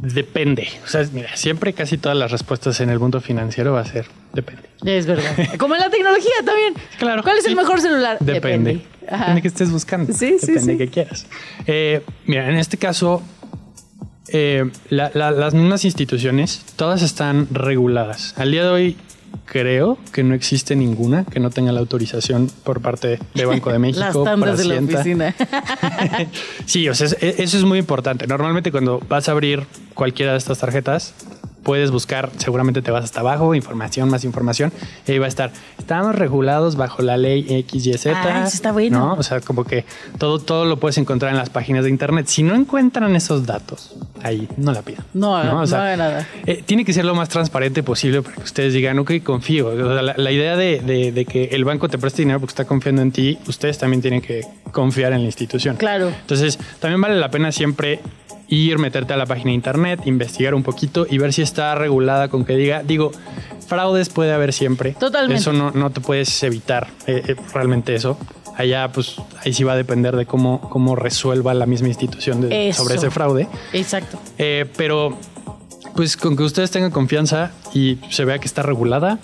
[0.00, 0.68] Depende.
[0.84, 4.06] O sea, mira, siempre casi todas las respuestas en el mundo financiero va a ser
[4.32, 4.62] depende.
[4.84, 5.34] Es verdad.
[5.58, 6.74] Como en la tecnología también.
[6.98, 7.22] Claro.
[7.22, 7.56] ¿Cuál es el Sí.
[7.56, 8.18] mejor celular?
[8.20, 8.82] Depende.
[9.00, 10.12] Depende que estés buscando.
[10.12, 10.66] Sí, sí, Depende sí.
[10.66, 11.26] de qué quieras.
[11.66, 13.22] Eh, mira, en este caso,
[14.28, 18.34] eh, la- la- las mismas instituciones, todas están reguladas.
[18.38, 18.96] Al día de hoy,
[19.46, 23.78] creo que no existe ninguna que no tenga la autorización por parte de Banco de
[23.78, 24.00] México.
[24.00, 25.34] Las tandas de la oficina.
[26.66, 28.26] sí, o sea, es- eso es muy importante.
[28.26, 31.14] Normalmente cuando vas a abrir cualquiera de estas tarjetas,
[31.64, 34.72] puedes buscar, seguramente te vas hasta abajo, información, más información,
[35.06, 38.14] y ahí va a estar, estamos regulados bajo la ley X, Y, Z.
[38.22, 38.98] Ah, eso está bueno.
[38.98, 39.14] ¿no?
[39.14, 39.84] O sea, como que
[40.18, 42.26] todo, todo lo puedes encontrar en las páginas de internet.
[42.28, 45.04] Si no encuentran esos datos, ahí no la pidan.
[45.14, 46.28] No, no, O sea, no haga nada.
[46.46, 49.68] eh, tiene que ser lo más transparente posible para que ustedes digan, ok, confío.
[49.68, 52.52] O sea, la, la idea de, de- de que el banco te preste dinero porque
[52.52, 55.76] está confiando en ti, ustedes también tienen que confiar en la institución.
[55.76, 56.08] Claro.
[56.08, 58.00] Entonces, también vale la pena siempre
[58.48, 62.28] ir, meterte a la página de internet, investigar un poquito y ver si está regulada
[62.28, 63.10] con que diga, digo,
[63.66, 64.92] fraudes puede haber siempre.
[64.98, 65.40] Totalmente.
[65.40, 68.18] Eso no, no te puedes evitar eh, eh, realmente eso.
[68.56, 72.72] Allá, pues, ahí sí va a depender de cómo, cómo resuelva la misma institución de-
[72.72, 73.48] sobre ese fraude.
[73.72, 74.18] Exacto.
[74.38, 75.18] Eh, pero,
[75.96, 79.18] pues, con que ustedes tengan confianza y se vea que está regulada,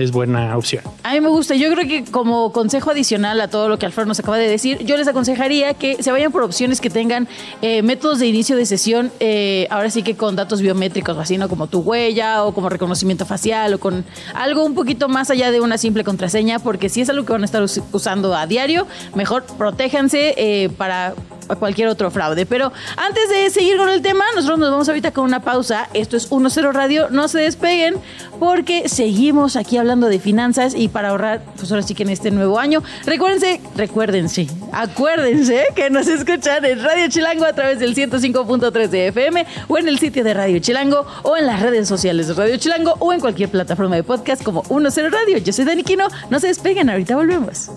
[0.00, 0.82] es buena opción.
[1.02, 1.54] A mí me gusta.
[1.54, 4.78] Yo creo que como consejo adicional a todo lo que Alfredo nos acaba de decir,
[4.84, 7.28] yo les aconsejaría que se vayan por opciones que tengan
[7.62, 11.48] eh, métodos de inicio de sesión, eh, ahora sí que con datos biométricos, así, ¿no?
[11.48, 15.60] Como tu huella o como reconocimiento facial o con algo un poquito más allá de
[15.60, 18.86] una simple contraseña, porque si es algo que van a estar us- usando a diario,
[19.14, 21.14] mejor protéjanse eh, para
[21.56, 22.46] cualquier otro fraude.
[22.46, 25.88] Pero antes de seguir con el tema, nosotros nos vamos ahorita con una pausa.
[25.94, 27.08] Esto es 1-0 Radio.
[27.10, 27.96] No se despeguen
[28.38, 32.30] porque seguimos aquí hablando de finanzas y para ahorrar, pues ahora sí que en este
[32.30, 32.82] nuevo año.
[33.04, 39.46] Recuérdense, recuérdense, acuérdense que nos escuchan en Radio Chilango a través del 105.3 de FM
[39.68, 42.94] o en el sitio de Radio Chilango o en las redes sociales de Radio Chilango
[42.98, 45.38] o en cualquier plataforma de podcast como 1-0 Radio.
[45.38, 46.08] Yo soy Dani Quino.
[46.30, 47.70] No se despeguen, ahorita volvemos.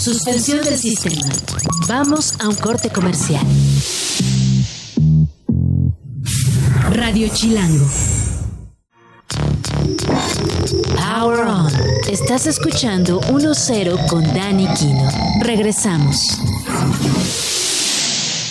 [0.00, 1.28] Suspensión del sistema.
[1.86, 3.44] Vamos a un corte comercial.
[6.90, 7.86] Radio Chilango.
[10.96, 11.72] Power On.
[12.08, 15.06] Estás escuchando 1-0 con Dani Quino.
[15.42, 16.16] Regresamos.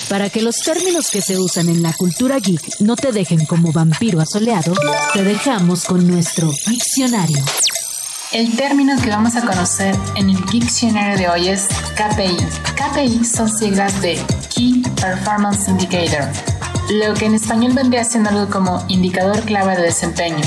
[0.07, 3.71] Para que los términos que se usan en la cultura geek no te dejen como
[3.71, 4.73] vampiro asoleado,
[5.13, 7.43] te dejamos con nuestro diccionario.
[8.31, 12.37] El término que vamos a conocer en el diccionario de hoy es KPI.
[12.75, 16.27] KPI son siglas de Key Performance Indicator,
[16.91, 20.43] lo que en español vendría siendo algo como indicador clave de desempeño.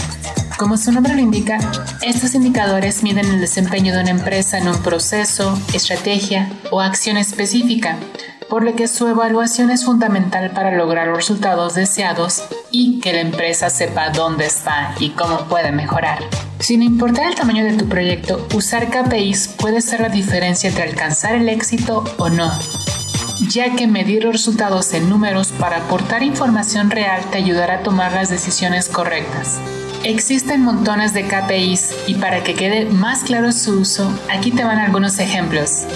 [0.57, 1.59] Como su nombre lo indica,
[2.03, 7.99] estos indicadores miden el desempeño de una empresa en un proceso, estrategia o acción específica,
[8.53, 13.21] por lo que su evaluación es fundamental para lograr los resultados deseados y que la
[13.21, 16.19] empresa sepa dónde está y cómo puede mejorar.
[16.59, 21.35] Sin importar el tamaño de tu proyecto, usar KPIs puede ser la diferencia entre alcanzar
[21.35, 22.53] el éxito o no,
[23.49, 28.13] ya que medir los resultados en números para aportar información real te ayudará a tomar
[28.13, 29.61] las decisiones correctas.
[30.05, 34.79] Existen montones de KPIs y para que quede más claro su uso, aquí te van
[34.79, 35.87] algunos ejemplos.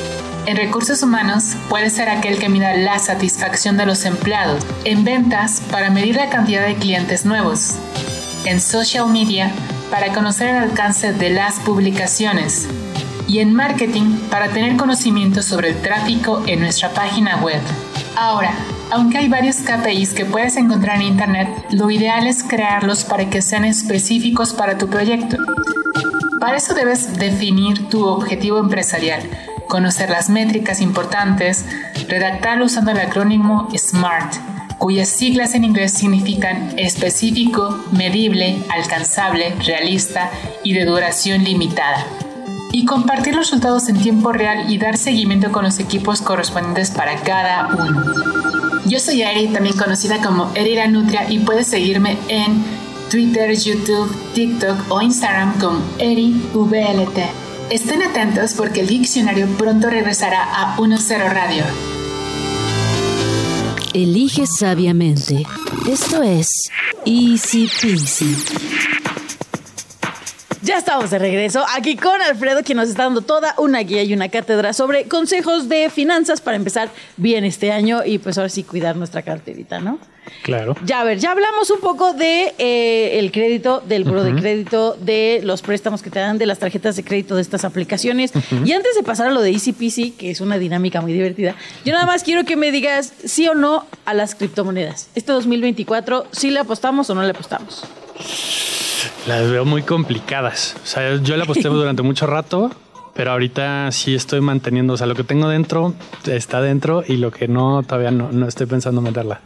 [0.46, 4.64] En recursos humanos puede ser aquel que mida la satisfacción de los empleados.
[4.84, 7.74] En ventas, para medir la cantidad de clientes nuevos.
[8.44, 9.50] En social media,
[9.90, 12.68] para conocer el alcance de las publicaciones.
[13.26, 17.60] Y en marketing, para tener conocimiento sobre el tráfico en nuestra página web.
[18.16, 18.52] Ahora,
[18.92, 23.42] aunque hay varios KPIs que puedes encontrar en Internet, lo ideal es crearlos para que
[23.42, 25.38] sean específicos para tu proyecto.
[26.38, 29.28] Para eso debes definir tu objetivo empresarial,
[29.68, 31.64] conocer las métricas importantes,
[32.08, 34.34] redactarlo usando el acrónimo SMART,
[34.78, 40.30] cuyas siglas en inglés significan específico, medible, alcanzable, realista
[40.62, 42.06] y de duración limitada.
[42.72, 47.16] Y compartir los resultados en tiempo real y dar seguimiento con los equipos correspondientes para
[47.16, 48.04] cada uno.
[48.86, 52.62] Yo soy Eri, también conocida como Eri la Nutria, y puedes seguirme en
[53.10, 57.45] Twitter, YouTube, TikTok o Instagram con EriVLT.
[57.70, 61.64] Estén atentos porque el diccionario pronto regresará a 10 Radio.
[63.92, 65.44] Elige sabiamente.
[65.88, 66.46] Esto es
[67.04, 68.95] Easy Peasy.
[70.76, 74.12] Ya estamos de regreso aquí con Alfredo, quien nos está dando toda una guía y
[74.12, 78.62] una cátedra sobre consejos de finanzas para empezar bien este año y pues ahora sí
[78.62, 79.98] cuidar nuestra carterita, ¿no?
[80.42, 80.76] Claro.
[80.84, 84.98] Ya a ver, ya hablamos un poco de eh, el crédito, del buro de crédito,
[85.00, 88.32] de los préstamos que te dan, de las tarjetas de crédito de estas aplicaciones.
[88.62, 91.54] Y antes de pasar a lo de Easy Peasy, que es una dinámica muy divertida,
[91.86, 95.08] yo nada más quiero que me digas sí o no a las criptomonedas.
[95.14, 97.84] Este 2024, ¿sí le apostamos o no le apostamos?
[99.26, 100.76] Las veo muy complicadas.
[100.82, 102.70] O sea, yo la aposté durante mucho rato,
[103.14, 104.94] pero ahorita sí estoy manteniendo.
[104.94, 105.94] O sea, lo que tengo dentro
[106.26, 109.40] está dentro y lo que no, todavía no, no estoy pensando meterla.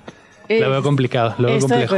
[0.48, 1.96] La veo complicado, lo veo complejo.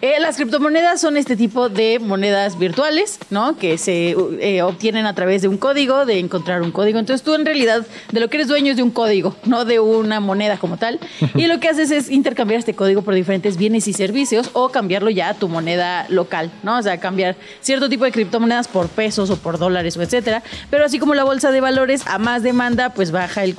[0.00, 3.56] Eh, las criptomonedas son este tipo de monedas virtuales, ¿no?
[3.56, 6.98] Que se eh, obtienen a través de un código, de encontrar un código.
[6.98, 9.80] Entonces tú en realidad de lo que eres dueño es de un código, no de
[9.80, 11.00] una moneda como tal.
[11.34, 15.10] Y lo que haces es intercambiar este código por diferentes bienes y servicios o cambiarlo
[15.10, 16.78] ya a tu moneda local, ¿no?
[16.78, 20.42] O sea, cambiar cierto tipo de criptomonedas por pesos o por dólares o etcétera.
[20.70, 23.56] Pero así como la bolsa de valores, a más demanda, pues baja el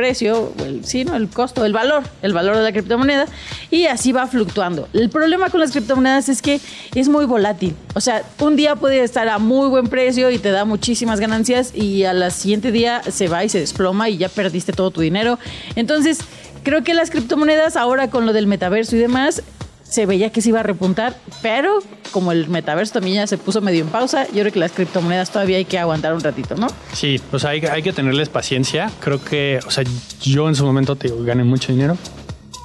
[0.00, 1.14] precio, el, sí, ¿no?
[1.14, 3.26] el costo, el valor, el valor de la criptomoneda
[3.70, 4.88] y así va fluctuando.
[4.94, 6.58] El problema con las criptomonedas es que
[6.94, 7.76] es muy volátil.
[7.94, 11.74] O sea, un día puede estar a muy buen precio y te da muchísimas ganancias
[11.74, 15.38] y al siguiente día se va y se desploma y ya perdiste todo tu dinero.
[15.76, 16.20] Entonces,
[16.62, 19.42] creo que las criptomonedas ahora con lo del metaverso y demás
[19.90, 21.80] se veía que se iba a repuntar, pero
[22.12, 25.30] como el metaverso también ya se puso medio en pausa, yo creo que las criptomonedas
[25.30, 26.68] todavía hay que aguantar un ratito, ¿no?
[26.94, 28.90] Sí, o sea, hay, hay que tenerles paciencia.
[29.00, 29.84] Creo que, o sea,
[30.22, 31.98] yo en su momento te digo, gané mucho dinero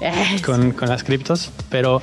[0.02, 2.02] Eh, con, con las criptos, pero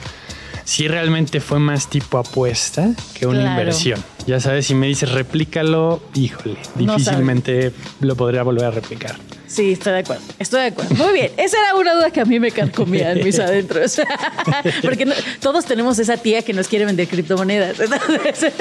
[0.64, 3.60] sí realmente fue más tipo apuesta que una Claro.
[3.60, 4.02] inversión.
[4.26, 9.16] Ya sabes, si me dices replícalo, híjole, No difícilmente lo podría volver a replicar.
[9.52, 10.22] Sí, estoy de acuerdo.
[10.38, 10.94] Estoy de acuerdo.
[10.94, 11.30] Muy bien.
[11.36, 14.00] Esa era una duda que a mí me carcomía en mis adentros.
[14.82, 17.78] Porque no- todos tenemos esa tía que nos quiere vender criptomonedas.
[17.78, 18.52] Entonces,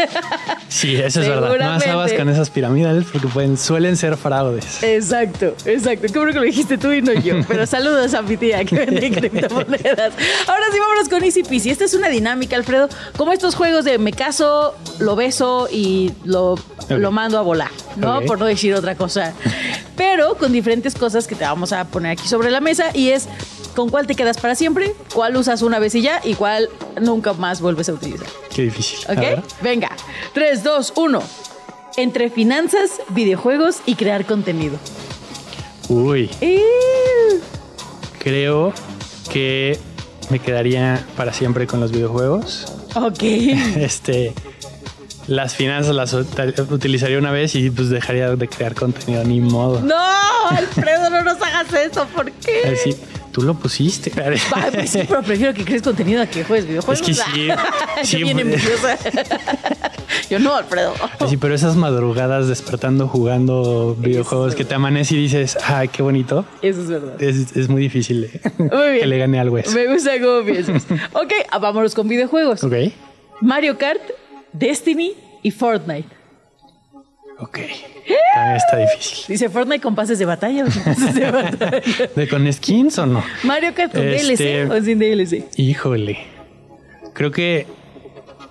[0.67, 1.41] Sí, eso es verdad.
[1.41, 1.49] Más
[1.83, 1.89] Seguramente.
[1.89, 4.83] aguas con esas pirámides porque pueden, suelen ser fraudes.
[4.83, 6.07] exacto, exacto.
[6.11, 7.35] Qué bueno que lo dijiste tú y no yo.
[7.47, 10.13] Pero saludos a mi tía que vende criptomonedas.
[10.47, 11.69] Ahora sí, vámonos con Easy Peasy.
[11.69, 16.55] Esta es una dinámica, Alfredo, como estos juegos de me caso, lo beso y lo,
[16.89, 18.21] lo mando a volar, ¿no?
[18.23, 19.33] Por no decir otra cosa.
[20.01, 23.27] Pero con diferentes cosas que te vamos a poner aquí sobre la mesa y es
[23.75, 27.33] con cuál te quedas para siempre, cuál usas una vez y ya y cuál nunca
[27.33, 28.25] más vuelves a utilizar.
[28.51, 28.97] Qué difícil.
[29.11, 29.43] ¿Ok?
[29.61, 29.91] Venga.
[30.33, 31.21] 3, 2, 1.
[31.97, 34.79] Entre finanzas, videojuegos y crear contenido.
[35.87, 37.39] Uy, Eh,
[38.17, 38.73] creo
[39.31, 39.77] que
[40.31, 42.65] me quedaría para siempre con los videojuegos.
[42.95, 43.21] Ok.
[43.77, 44.33] Este,
[45.27, 49.81] las finanzas las ut- utilizaría una vez y pues dejaría de crear contenido, ni modo.
[49.81, 49.95] No,
[50.49, 52.05] Alfredo, no nos hagas eso.
[52.15, 52.63] ¿Por qué?
[52.79, 52.95] Así,
[53.31, 54.11] tú lo pusiste.
[54.11, 57.01] Pues sí, pero prefiero que crees contenido a que juegues videojuegos.
[57.01, 57.47] Es que sí,
[57.97, 58.63] Yo sí, bien pues-.
[60.29, 60.93] Yo no, Alfredo.
[61.29, 66.45] Sí, pero esas madrugadas despertando, jugando videojuegos que te amanece y dices, ay, qué bonito.
[66.61, 67.21] Eso es verdad.
[67.21, 68.99] Es, es muy difícil de- Muy bien.
[69.01, 69.71] que le gane algo eso.
[69.71, 70.83] Me gusta cómo piensas.
[71.13, 71.31] Ok,
[71.61, 72.63] vámonos con videojuegos.
[72.63, 72.73] Ok,
[73.41, 74.01] Mario Kart,
[74.53, 76.07] Destiny y Fortnite.
[77.39, 77.59] ok.
[78.33, 79.25] También está difícil.
[79.27, 80.65] Dice Fortnite con pases de batalla.
[80.65, 81.81] o sin pases de batalla?
[82.15, 83.23] ¿De con skins o no?
[83.43, 85.45] Mario Kart con Este- DLC o sin DLC.
[85.57, 86.17] Híjole.
[87.13, 87.67] Creo que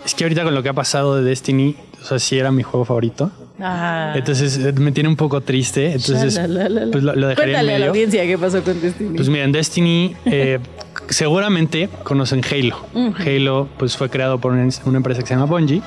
[0.05, 2.63] es que ahorita con lo que ha pasado de Destiny, o sea, sí era mi
[2.63, 3.31] juego favorito.
[3.59, 4.15] Ah.
[4.17, 5.93] Entonces eh, me tiene un poco triste.
[5.93, 6.91] Entonces, Shalalala.
[6.91, 7.91] pues lo, lo dejaría Cuéntale en a la medio.
[7.91, 9.17] audiencia qué pasó con Destiny.
[9.17, 10.59] Pues mira, en Destiny eh,
[11.11, 12.77] seguramente conocen Halo.
[13.19, 15.83] Halo pues fue creado por una, una empresa que se llama Bungie,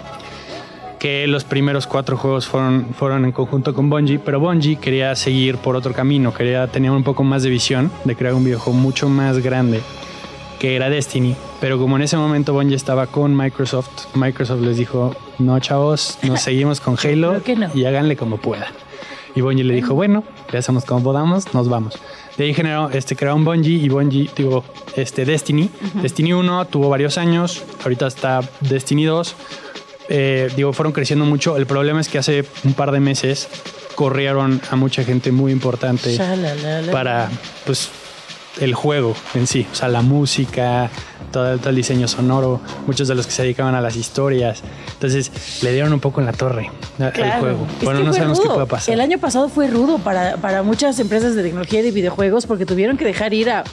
[0.99, 5.57] que los primeros cuatro juegos fueron, fueron en conjunto con Bungie, pero Bungie quería seguir
[5.57, 9.09] por otro camino, quería tener un poco más de visión de crear un videojuego mucho
[9.09, 9.81] más grande
[10.59, 15.13] que era Destiny, pero como en ese momento Bungie estaba con Microsoft, Microsoft les dijo,
[15.39, 17.69] no chavos, nos seguimos con Halo no.
[17.73, 18.71] y háganle como puedan.
[19.35, 21.95] Y Bungie le dijo, bueno, le hacemos como podamos, nos vamos.
[22.37, 24.63] De ahí generó, este, crearon Bungie y Bungie, digo,
[24.95, 25.69] este, Destiny.
[26.01, 29.35] Destiny 1 tuvo varios años, ahorita está Destiny 2.
[30.09, 31.57] Eh, digo, fueron creciendo mucho.
[31.57, 33.47] El problema es que hace un par de meses
[33.95, 36.91] corrieron a mucha gente muy importante Shalalala.
[36.91, 37.29] para,
[37.65, 37.89] pues,
[38.59, 40.89] el juego en sí, o sea, la música,
[41.31, 44.61] todo, todo el diseño sonoro, muchos de los que se dedicaban a las historias.
[44.93, 45.31] Entonces,
[45.63, 47.39] le dieron un poco en la torre a- al Claro.
[47.39, 47.67] juego.
[47.79, 48.93] Es Bueno, no sabemos qué puede pasar.
[48.93, 52.65] El año pasado fue rudo para, para muchas empresas de tecnología y de videojuegos porque
[52.65, 53.63] tuvieron que dejar ir a,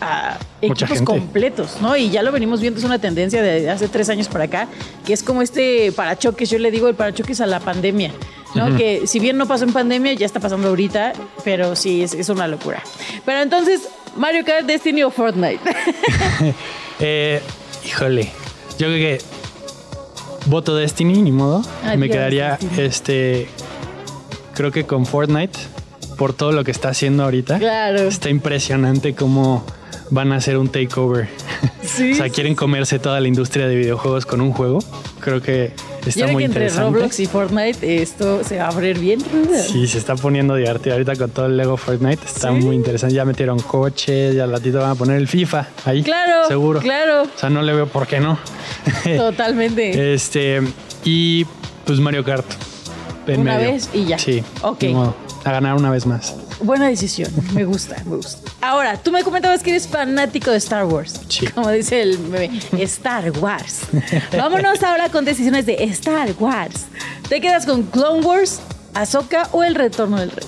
[0.62, 1.96] equipos completos, ¿no?
[1.96, 4.68] Y ya lo venimos viendo, es una tendencia de hace tres años para acá,
[5.06, 8.12] que es como este parachoques, yo le digo el parachoques a la pandemia.
[8.54, 8.76] ¿no?
[8.76, 11.12] Que si bien no pasó en pandemia, ya está pasando ahorita,
[11.44, 12.82] pero sí, es, es una locura.
[13.24, 13.82] Pero entonces,
[14.16, 15.60] Mario Kart, Destiny o Fortnite.
[17.02, 17.40] Eh,
[17.86, 18.30] híjole,
[18.78, 19.18] yo creo que
[20.44, 21.62] voto Destiny, ni modo.
[21.96, 22.82] Me quedaría, Destiny.
[22.82, 23.48] este,
[24.52, 25.58] creo que con Fortnite,
[26.18, 27.58] por todo lo que está haciendo ahorita.
[27.58, 28.00] Claro.
[28.00, 29.64] Está impresionante cómo
[30.10, 31.28] van a hacer un takeover.
[31.82, 34.80] Sí, o sea, quieren comerse toda la industria de videojuegos con un juego.
[35.20, 35.72] Creo que
[36.08, 36.94] está creo muy que entre interesante.
[36.98, 39.20] Roblox y Fortnite esto se va a abrir bien.
[39.68, 42.24] Sí, se está poniendo divertido ahorita con todo el Lego Fortnite.
[42.24, 42.54] Está Sí.
[42.64, 43.14] muy interesante.
[43.14, 46.02] Ya metieron coches, ya al ratito van a poner el FIFA ahí.
[46.02, 46.80] Claro, Seguro.
[46.80, 47.22] claro.
[47.22, 48.38] O sea, no le veo por qué no.
[49.16, 50.14] Totalmente.
[50.14, 50.60] Este,
[51.04, 51.44] y
[51.84, 52.46] pues Mario Kart.
[53.26, 53.72] en Una medio.
[53.72, 54.18] vez y ya.
[54.18, 54.42] Sí.
[54.62, 54.84] Ok.
[55.44, 56.34] A ganar una vez más.
[56.62, 57.30] buena decisión.
[57.54, 58.49] Me gusta, me gusta.
[58.62, 61.20] Ahora, tú me comentabas que eres fanático de Star Wars.
[61.28, 61.46] Sí.
[61.46, 63.82] Como dice el meme, Star Wars.
[64.36, 66.86] Vámonos ahora con decisiones de Star Wars.
[67.28, 68.60] ¿Te quedas con Clone Wars,
[68.94, 70.46] Ahsoka o El Retorno del Rey?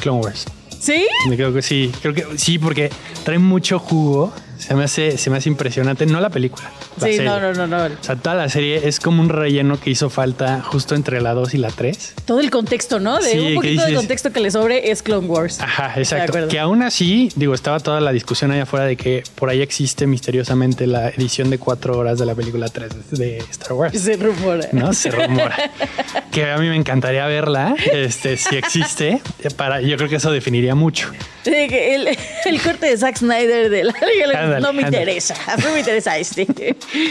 [0.00, 0.44] Clone Wars.
[0.78, 1.06] ¿Sí?
[1.28, 2.90] Me creo que sí, creo que sí, porque
[3.24, 4.32] trae mucho jugo.
[4.58, 6.06] Se me hace, se me hace impresionante.
[6.06, 6.70] No la película.
[7.00, 7.28] la Sí, serie.
[7.30, 7.84] no, no, no, no.
[7.94, 11.34] O sea, toda la serie es como un relleno que hizo falta justo entre la
[11.34, 12.14] 2 y la 3.
[12.24, 13.18] Todo el contexto, ¿no?
[13.18, 15.60] De Sí, un ¿qué poquito de contexto que le sobre es Clone Wars.
[15.60, 16.48] Ajá, exacto.
[16.48, 20.06] Que aún así, digo, estaba toda la discusión allá afuera de que por ahí existe
[20.06, 23.98] misteriosamente la edición de cuatro horas de la película 3 de Star Wars.
[24.00, 24.68] Se rumora.
[24.72, 24.92] ¿no?
[24.92, 25.56] Se rumora.
[26.32, 29.20] que a mí me encantaría verla, este, si existe,
[29.56, 31.10] para, yo creo que eso definiría mucho.
[31.44, 32.08] Sí, que el,
[32.46, 35.02] el corte de Zack Snyder de la Liga de la- Ándale, no me ándale.
[35.04, 35.34] interesa.
[35.46, 36.46] A mí me interesa este.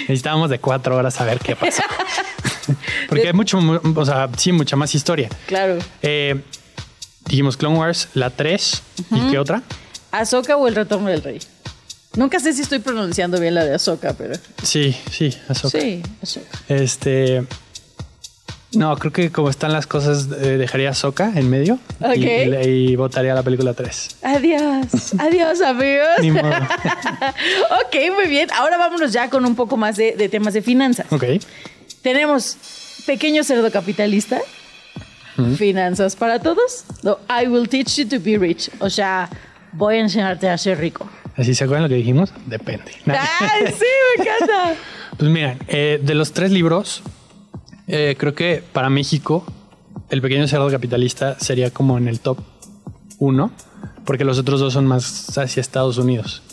[0.02, 1.84] Necesitábamos de cuatro horas a ver qué pasa.
[3.10, 5.30] Porque hay mucho, mu- o sea, sí, mucha más historia.
[5.46, 5.78] Claro.
[6.02, 6.42] Eh,
[7.28, 9.62] dijimos Clone Wars, la 3, ¿y qué otra?
[10.12, 11.40] Ahsoka o el retorno del rey.
[12.16, 14.36] Nunca sé si estoy pronunciando bien la de Ahsoka, pero.
[14.64, 15.80] Sí, sí, Ahsoka.
[15.80, 16.48] Sí, Ahsoka.
[16.70, 17.44] Este.
[18.76, 22.16] No, creo que como están las cosas, eh, dejaría Ahsoka en medio Ok.
[22.18, 24.18] y, y, y votaría la película 3.
[24.24, 25.14] Adiós.
[25.20, 26.08] Adiós, amigos.
[26.22, 26.50] Ni modo.
[26.50, 28.50] ok, muy bien.
[28.54, 31.06] Ahora vámonos ya con un poco más de, de temas de finanzas.
[31.12, 31.24] Ok.
[32.02, 32.58] Tenemos
[33.06, 34.40] pequeño cerdo capitalista.
[35.58, 36.86] Finanzas para todos.
[37.04, 38.70] No, I will teach you to be rich.
[38.80, 39.30] O sea,
[39.74, 41.10] voy a enseñarte a ser rico.
[41.36, 42.32] ¿Así se acuerdan lo que dijimos?
[42.46, 42.92] Depende.
[43.08, 43.86] ¡Ay, sí,
[44.18, 44.74] me encanta!
[45.18, 47.02] Pues miren, eh, de los tres libros,
[47.88, 49.46] eh, creo que para México,
[50.10, 52.38] El pequeño cerdo capitalista sería como en el top
[53.18, 53.52] uno,
[54.06, 56.44] porque los otros dos son más hacia Estados Unidos.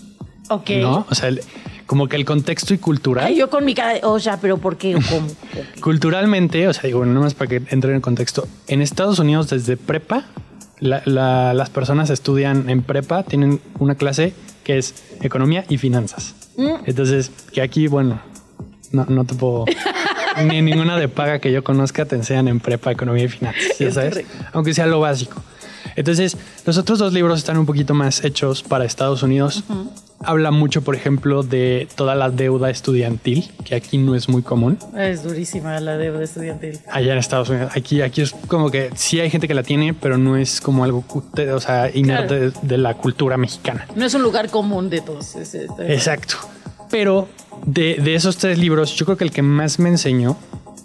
[0.48, 0.70] Ok.
[0.80, 1.06] ¿No?
[1.10, 1.42] O sea, el-
[1.86, 3.26] como que el contexto y cultural.
[3.26, 4.92] Ay, yo con mi cara de, o sea, pero ¿por qué?
[4.94, 5.26] ¿Cómo?
[5.82, 8.46] Culturalmente, o sea, digo, no más para que entre en el contexto.
[8.68, 10.24] En Estados Unidos, desde prepa,
[10.80, 14.32] la- la- las personas estudian en prepa, tienen una clase
[14.64, 16.34] que es economía y finanzas.
[16.86, 18.20] Entonces, que aquí, bueno,
[18.92, 19.64] no, no te puedo.
[20.44, 23.88] Ni ninguna de paga que yo conozca te enseñan en prepa economía y finanzas, ya
[23.88, 25.42] Es sabes, aunque sea lo básico.
[25.96, 29.64] Entonces, los otros dos libros están un poquito más hechos para Estados Unidos.
[30.24, 34.78] Habla mucho, por ejemplo, de toda la deuda estudiantil, que aquí no es muy común
[34.96, 36.78] Es durísima la deuda estudiantil.
[36.88, 37.72] allá en Estados Unidos.
[37.74, 40.84] Aquí, aquí es como que sí hay gente que la tiene, pero no es como
[40.84, 41.04] algo
[41.52, 43.86] o sea, inerte de, de la cultura mexicana.
[43.96, 45.34] No es un lugar común de todos.
[45.80, 46.36] Exacto.
[46.92, 47.26] Pero
[47.66, 50.36] de, de esos tres libros, yo creo que el que más me enseñó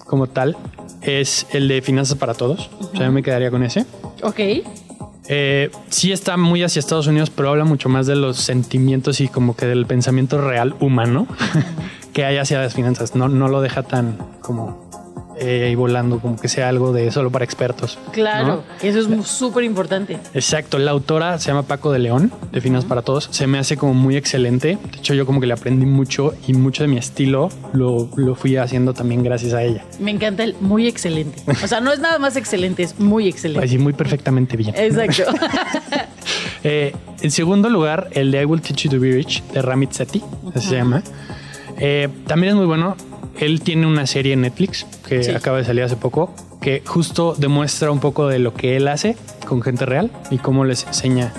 [0.07, 0.57] como tal
[1.01, 2.71] es el de Finanzas para Todos.
[2.79, 3.85] O sea, yo me quedaría con ese.
[4.23, 4.39] Ok.
[5.29, 9.27] Eh, sí está muy hacia Estados Unidos, pero habla mucho más de los sentimientos y
[9.27, 11.27] como que del pensamiento real humano
[12.13, 13.13] que hay hacia las finanzas.
[13.13, 14.86] No, no lo deja tan como
[15.39, 17.97] eh, ahí volando, como que sea algo de solo para expertos.
[18.11, 18.47] Claro.
[18.47, 18.63] ¿no?
[18.81, 20.17] Eso es súper importante.
[20.33, 23.29] Exacto, la autora se llama Paco de León, de Finanzas para Todos.
[23.31, 24.77] Se me hace como muy excelente.
[24.91, 28.35] De hecho, yo como que le aprendí mucho y mucho de mi estilo lo, lo
[28.35, 29.83] fui haciendo también gracias a ella.
[29.99, 31.41] Me encanta el muy excelente.
[31.63, 33.65] O sea, no es nada más excelente, es muy excelente.
[33.65, 34.73] Así muy perfectamente bien.
[34.75, 35.23] Exacto.
[36.63, 39.91] Eh, en segundo lugar, el de I Will Teach You to Be Rich, de Ramit
[39.91, 40.21] Sethi,
[40.53, 41.01] así se llama.
[41.79, 42.97] Eh, también es muy bueno.
[43.39, 45.31] Él tiene una serie en Netflix que Sí.
[45.31, 49.15] acaba de salir hace poco, que justo demuestra un poco de lo que él hace
[49.47, 51.31] con gente real y cómo les enseña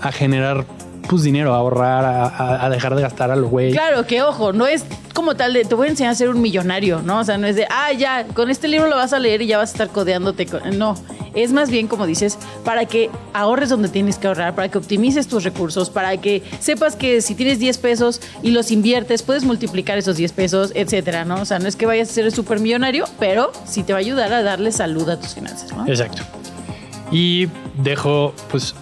[0.00, 0.64] a generar
[1.10, 3.72] pues dinero, a ahorrar, a, dejar de gastar a lo güey.
[3.72, 6.40] Claro, que ojo, no es como tal de te voy a enseñar a ser un
[6.40, 7.18] millonario, ¿no?
[7.18, 9.48] O sea, no es de, ah, ya, con este libro lo vas a leer y
[9.48, 10.46] ya vas a estar codeándote.
[10.46, 10.78] Con...
[10.78, 10.94] No,
[11.34, 15.26] es más bien como dices, para que ahorres donde tienes que ahorrar, para que optimices
[15.26, 19.98] tus recursos, para que sepas que si tienes 10 pesos y los inviertes, puedes multiplicar
[19.98, 21.40] esos 10 pesos, etcétera, ¿no?
[21.40, 24.00] O sea, no es que vayas a ser el supermillonario, pero sí te va a
[24.00, 25.88] ayudar a darle salud a tus finanzas, ¿no?
[25.88, 26.22] Exacto.
[27.10, 27.48] Y
[27.82, 28.76] dejo, pues,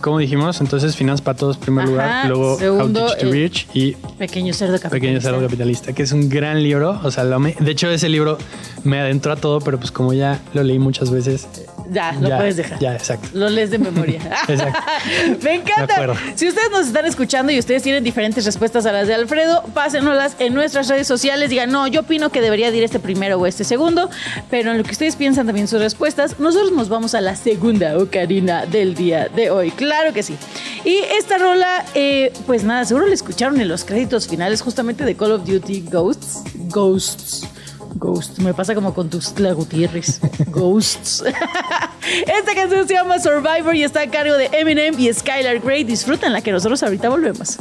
[0.00, 3.92] como dijimos, entonces Finanzas para Todos, primer Ajá, lugar, luego segundo, How to Rich y
[4.18, 4.90] Pequeño cerdo capitalista.
[4.90, 7.00] Pequeño Cerdo Capitalista, que es un gran libro.
[7.02, 8.38] O sea, lo me- de hecho, ese libro
[8.84, 11.46] me adentró a todo, pero pues como ya lo leí muchas veces.
[11.90, 12.78] Ya, lo ya, puedes dejar.
[12.78, 13.28] Ya, exacto.
[13.32, 14.20] Lo lees de memoria.
[14.48, 14.80] Exacto.
[15.42, 16.14] Me encanta.
[16.34, 20.36] Si ustedes nos están escuchando y ustedes tienen diferentes respuestas a las de Alfredo, pásenoslas
[20.38, 21.50] en nuestras redes sociales.
[21.50, 24.10] Digan, no, yo opino que debería de ir este primero o este segundo.
[24.50, 27.96] Pero en lo que ustedes piensan también sus respuestas, nosotros nos vamos a la segunda
[27.96, 29.70] ocarina del día de hoy.
[29.70, 30.36] Claro que sí.
[30.84, 35.16] Y esta rola, eh, pues nada, seguro la escucharon en los créditos finales justamente de
[35.16, 36.42] Call of Duty Ghosts.
[36.68, 37.46] Ghosts.
[37.94, 40.20] Ghost, me pasa como con tus Gutiérrez.
[40.46, 41.24] Ghosts.
[42.26, 45.84] Esta canción se llama Survivor y está a cargo de Eminem y Skylar Grey.
[45.84, 47.58] Disfrútenla que nosotros ahorita volvemos.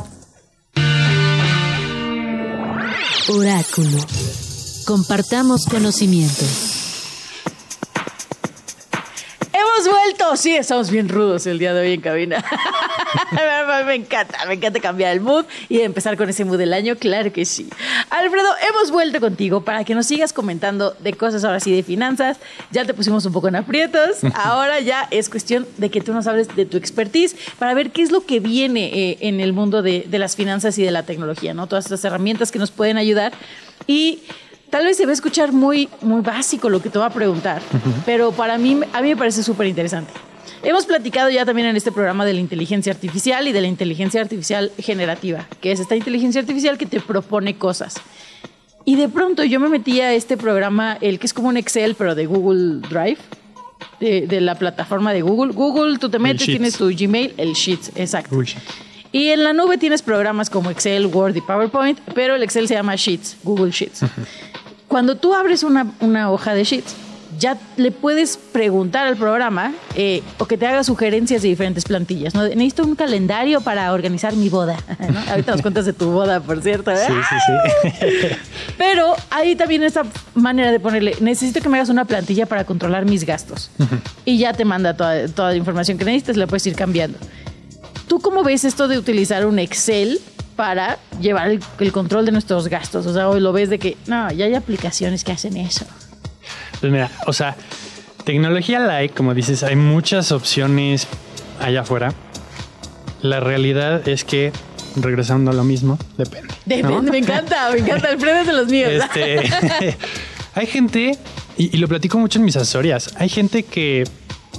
[3.29, 3.97] Oráculo.
[4.85, 6.45] Compartamos conocimiento.
[9.51, 12.45] Hemos vuelto sí, estamos bien rudos el día de hoy en cabina.
[13.85, 17.31] me encanta, me encanta cambiar el mood y empezar con ese mood del año, claro
[17.31, 17.69] que sí.
[18.09, 22.37] Alfredo, hemos vuelto contigo para que nos sigas comentando de cosas ahora sí de finanzas.
[22.71, 26.27] Ya te pusimos un poco en aprietos, ahora ya es cuestión de que tú nos
[26.27, 29.81] hables de tu expertise para ver qué es lo que viene eh, en el mundo
[29.81, 31.67] de, de las finanzas y de la tecnología, ¿no?
[31.67, 33.33] Todas estas herramientas que nos pueden ayudar
[33.85, 34.19] y
[34.69, 37.61] Tal vez se va a escuchar muy, muy básico lo que te va a preguntar,
[38.05, 40.11] pero para mí, a mí me parece súper interesante.
[40.63, 44.21] Hemos platicado ya también en este programa de la inteligencia artificial y de la inteligencia
[44.21, 47.95] artificial generativa, que es esta inteligencia artificial que te propone cosas.
[48.85, 51.95] Y de pronto yo me metí a este programa, el que es como un Excel,
[51.95, 53.17] pero de Google Drive,
[53.99, 55.53] de, la plataforma de Google.
[55.53, 58.35] Google, tú te metes, tienes tu Gmail, el Sheets, exacto.
[59.11, 62.75] Y en la nube tienes programas como Excel, Word y PowerPoint, pero el Excel se
[62.75, 64.01] llama Sheets, Google Sheets.
[64.87, 66.95] Cuando tú abres una, una hoja de Sheets,
[67.37, 72.33] ya le puedes preguntar al programa eh, o que te haga sugerencias de diferentes plantillas.
[72.33, 72.43] ¿no?
[72.43, 74.77] Necesito un calendario para organizar mi boda.
[75.29, 76.91] Ahorita nos cuentas de tu boda, por cierto.
[76.91, 76.97] ¿eh?
[77.07, 78.27] Sí, sí, sí.
[78.77, 80.03] Pero hay también esta
[80.35, 83.69] manera de ponerle, necesito que me hagas una plantilla para controlar mis gastos.
[84.25, 87.17] Y ya te manda toda, toda la información que necesitas, la puedes ir cambiando.
[88.07, 90.19] ¿Tú cómo ves esto de utilizar un Excel
[90.55, 93.05] para llevar el, control de nuestros gastos?
[93.05, 95.85] O sea, hoy lo ves de que, no, ya hay aplicaciones que hacen eso.
[96.79, 97.55] Pues mira, o sea,
[98.23, 101.07] tecnología like, como dices, hay muchas opciones
[101.59, 102.13] allá afuera.
[103.21, 104.51] La realidad es que,
[104.95, 106.53] regresando a lo mismo, depende.
[106.65, 108.91] Depende, me encanta, me encanta, el premio de los míos.
[108.91, 109.97] Este,
[110.53, 111.17] hay gente,
[111.57, 114.03] y, y, lo platico mucho en mis asesorías, hay gente que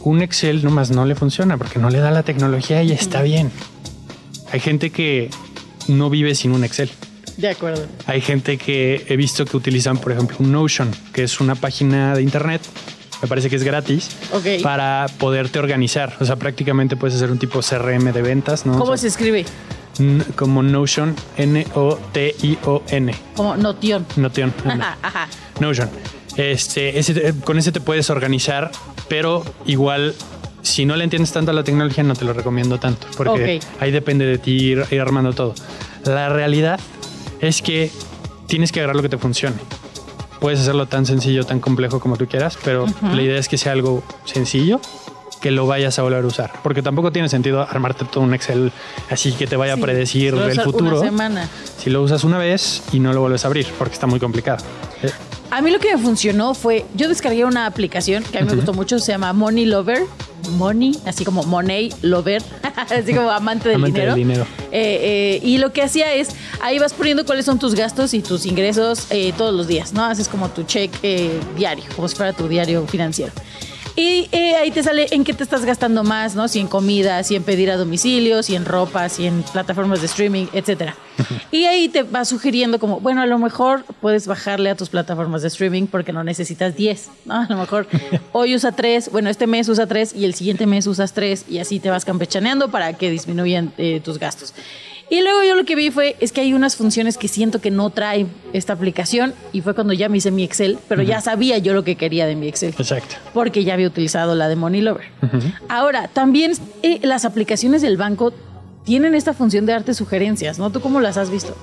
[0.02, 3.50] un Excel nomás no le funciona porque no le da la tecnología y está bien.
[4.50, 5.30] Hay gente que
[5.88, 6.90] no vive sin un Excel.
[7.38, 7.86] De acuerdo.
[8.06, 12.22] Hay gente que he visto que utilizan, por ejemplo, Notion, que es una página de
[12.22, 12.60] internet.
[13.22, 14.10] Me parece que es gratis
[14.62, 16.16] para poderte organizar.
[16.20, 18.76] O sea, prácticamente puedes hacer un tipo CRM de ventas, ¿no?
[18.76, 19.44] ¿Cómo se escribe?
[20.34, 23.14] Como Notion, N-O-T-I-O-N.
[23.34, 24.06] Como Notion.
[24.16, 24.52] Notion.
[24.66, 25.28] Ajá,
[25.60, 25.88] Notion.
[26.36, 28.72] Este, ese, con ese te puedes organizar,
[29.08, 30.14] pero igual
[30.62, 33.90] si no le entiendes tanto a la tecnología, no te lo recomiendo tanto, porque ahí
[33.90, 35.54] depende de ti ir, armando todo.
[36.04, 36.78] La realidad
[37.40, 37.90] es que
[38.46, 39.56] tienes que agarrar lo que te funcione.
[40.40, 43.72] Puedes hacerlo tan sencillo, tan complejo como tú quieras, pero la idea es que sea
[43.72, 44.80] algo sencillo
[45.40, 46.52] que lo vayas a volver a usar.
[46.62, 48.72] Porque tampoco tiene sentido armarte todo un Excel
[49.10, 51.02] así que te vaya a predecir el futuro.
[51.76, 54.64] Si lo usas una vez y no lo vuelves a abrir, porque está muy complicado.
[55.50, 58.56] A mí lo que me funcionó fue, yo descargué una aplicación que a mí me
[58.56, 60.02] gustó mucho, se llama Money Lover.
[60.52, 62.42] Money, así como Money Lover,
[62.76, 64.14] así como amante del dinero.
[64.14, 64.46] dinero.
[64.70, 66.30] Eh, eh, y lo que hacía es,
[66.62, 70.04] ahí vas poniendo cuáles son tus gastos y tus ingresos eh, todos los días, ¿no?
[70.04, 70.90] Haces como tu check
[71.56, 73.32] diario, como si fuera tu diario financiero.
[73.98, 76.46] Y eh, ahí te sale en qué te estás gastando más, ¿no?
[76.46, 80.06] Si en comida, si en pedir a domicilio, si en ropa, si en plataformas de
[80.06, 80.94] streaming, etcétera.
[81.50, 85.42] Y ahí te va sugiriendo como, bueno, a lo mejor puedes bajarle a tus plataformas
[85.42, 87.34] de streaming porque no necesitas 10, ¿no?
[87.40, 87.88] A lo mejor
[88.30, 91.58] hoy usa 3, bueno, este mes usa 3 y el siguiente mes usas 3 y
[91.58, 94.54] así te vas campechaneando para que disminuyan eh, tus gastos.
[95.10, 97.70] Y luego yo lo que vi fue, es que hay unas funciones que siento que
[97.70, 101.56] no trae esta aplicación y fue cuando ya me hice mi Excel, pero ya sabía
[101.58, 102.74] yo lo que quería de mi Excel.
[102.78, 103.16] Exacto.
[103.32, 105.06] Porque ya había utilizado la de Money Lover.
[105.68, 106.52] Ahora, también
[106.82, 108.34] eh, las aplicaciones del banco
[108.84, 110.70] tienen esta función de darte sugerencias, ¿no?
[110.70, 111.56] ¿Tú cómo las has visto?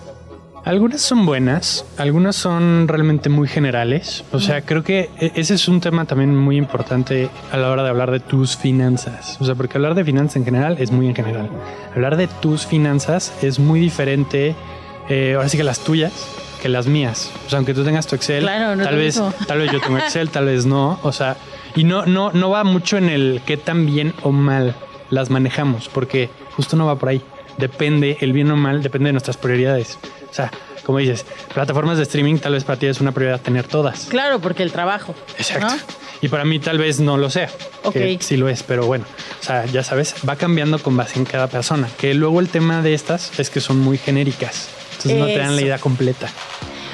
[0.65, 4.23] Algunas son buenas, algunas son realmente muy generales.
[4.31, 7.83] O sea, creo que e-, ese es un tema también muy importante a la hora
[7.83, 9.37] de hablar de tus finanzas.
[9.39, 11.51] O sea, porque hablar de finanzas en general es muy en general.
[11.93, 14.55] Hablar de tus finanzas es muy diferente,
[15.07, 16.11] eh, ahora sí que las tuyas,
[16.63, 17.31] que las mías.
[17.45, 20.45] O sea, aunque tú tengas tu Excel, tal vez, tal vez yo tengo Excel, tal
[20.45, 20.97] vez no.
[21.03, 21.37] O sea,
[21.75, 24.73] y no, no, no va mucho en el qué tan bien o mal
[25.11, 27.21] las manejamos, porque justo no va por ahí.
[27.57, 29.97] Depende, el bien o mal, depende de nuestras prioridades.
[30.29, 30.51] O sea,
[30.85, 34.05] como dices, plataformas de streaming tal vez para ti es una prioridad tener todas.
[34.05, 35.15] Claro, porque el trabajo.
[35.37, 35.73] Exacto.
[36.21, 37.49] Y para mí tal vez no lo sea.
[37.83, 37.95] Ok.
[38.19, 39.05] sí lo es, pero bueno,
[39.41, 41.89] o sea, ya sabes, va cambiando con base en cada persona.
[41.97, 44.69] Que luego el tema de estas es que son muy genéricas.
[44.97, 46.29] Entonces no te dan la idea completa.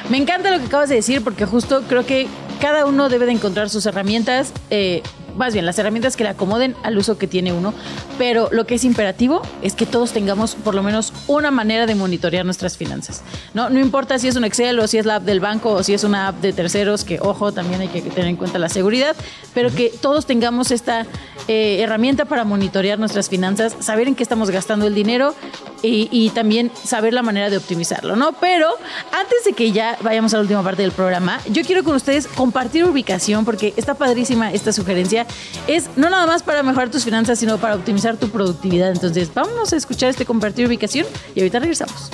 [0.09, 2.27] Me encanta lo que acabas de decir porque justo creo que
[2.59, 4.53] cada uno debe de encontrar sus herramientas.
[4.69, 5.01] Eh,
[5.35, 7.73] más bien las herramientas que le acomoden al uso que tiene uno,
[8.17, 11.95] pero lo que es imperativo es que todos tengamos por lo menos una manera de
[11.95, 13.23] monitorear nuestras finanzas.
[13.53, 15.83] No, no importa si es un Excel o si es la app del banco o
[15.83, 18.69] si es una app de terceros, que ojo, también hay que tener en cuenta la
[18.69, 19.15] seguridad,
[19.53, 21.05] pero que todos tengamos esta
[21.47, 25.35] eh, herramienta para monitorear nuestras finanzas, saber en qué estamos gastando el dinero
[25.81, 28.33] y, y, también saber la manera de optimizarlo, ¿no?
[28.33, 28.67] Pero
[29.11, 32.27] antes de que ya vayamos a la última parte del programa, yo quiero con ustedes
[32.27, 35.20] compartir ubicación porque está padrísima esta sugerencia
[35.67, 38.91] es no nada más para mejorar tus finanzas, sino para optimizar tu productividad.
[38.91, 41.05] Entonces, vámonos a escuchar este compartir ubicación
[41.35, 42.09] y ahorita regresamos.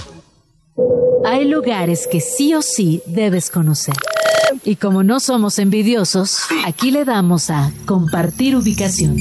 [1.26, 3.96] Hay lugares que sí o sí debes conocer.
[4.64, 9.18] Y como no somos envidiosos, aquí le damos a compartir ubicación.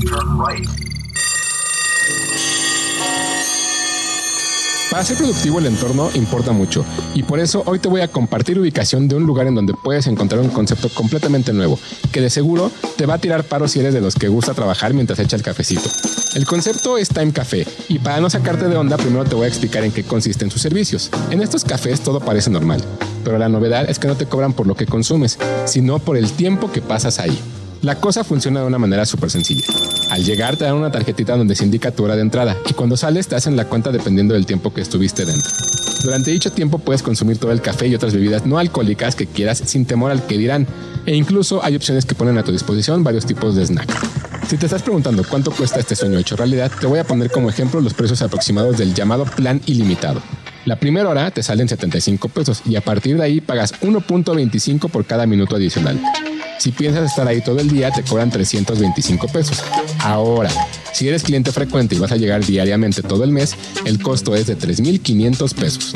[4.97, 6.83] Para ser productivo el entorno importa mucho
[7.13, 10.07] y por eso hoy te voy a compartir ubicación de un lugar en donde puedes
[10.07, 11.79] encontrar un concepto completamente nuevo
[12.13, 14.95] que de seguro te va a tirar paro si eres de los que gusta trabajar
[14.95, 15.91] mientras echa el cafecito.
[16.35, 19.49] El concepto es Time Café y para no sacarte de onda primero te voy a
[19.49, 21.11] explicar en qué consisten sus servicios.
[21.29, 22.83] En estos cafés todo parece normal,
[23.23, 26.33] pero la novedad es que no te cobran por lo que consumes, sino por el
[26.33, 27.39] tiempo que pasas ahí.
[27.83, 29.65] La cosa funciona de una manera súper sencilla.
[30.11, 32.97] Al llegar te dan una tarjetita donde se indica tu hora de entrada y cuando
[32.97, 35.51] sales te hacen la cuenta dependiendo del tiempo que estuviste dentro.
[36.03, 39.63] Durante dicho tiempo puedes consumir todo el café y otras bebidas no alcohólicas que quieras
[39.65, 40.67] sin temor al que dirán
[41.05, 43.89] e incluso hay opciones que ponen a tu disposición varios tipos de snack.
[44.49, 47.51] Si te estás preguntando cuánto cuesta este sueño hecho realidad, te voy a poner como
[47.51, 50.23] ejemplo los precios aproximados del llamado plan ilimitado.
[50.65, 55.05] La primera hora te salen 75 pesos y a partir de ahí pagas 1.25 por
[55.05, 56.01] cada minuto adicional.
[56.59, 59.63] Si piensas estar ahí todo el día, te cobran 325 pesos.
[60.01, 60.51] Ahora,
[60.93, 63.55] si eres cliente frecuente y vas a llegar diariamente todo el mes,
[63.85, 65.93] el costo es de 3.500 pesos.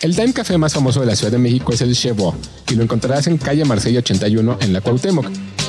[0.00, 2.34] El Time Café más famoso de la Ciudad de México es el Chevo
[2.70, 5.26] y lo encontrarás en calle Marsella 81 en la Cuauhtémoc,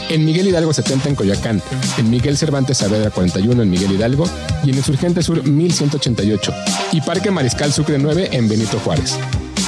[0.10, 1.62] en Miguel Hidalgo 70 en Coyoacán,
[1.98, 4.30] en Miguel Cervantes Saavedra 41 en Miguel Hidalgo
[4.66, 6.54] y en Insurgente Sur 1188
[6.92, 9.18] y Parque Mariscal Sucre 9 en Benito Juárez.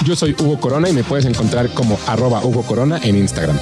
[0.05, 3.57] Yo soy Hugo Corona y me puedes encontrar como arroba Hugo Corona en Instagram.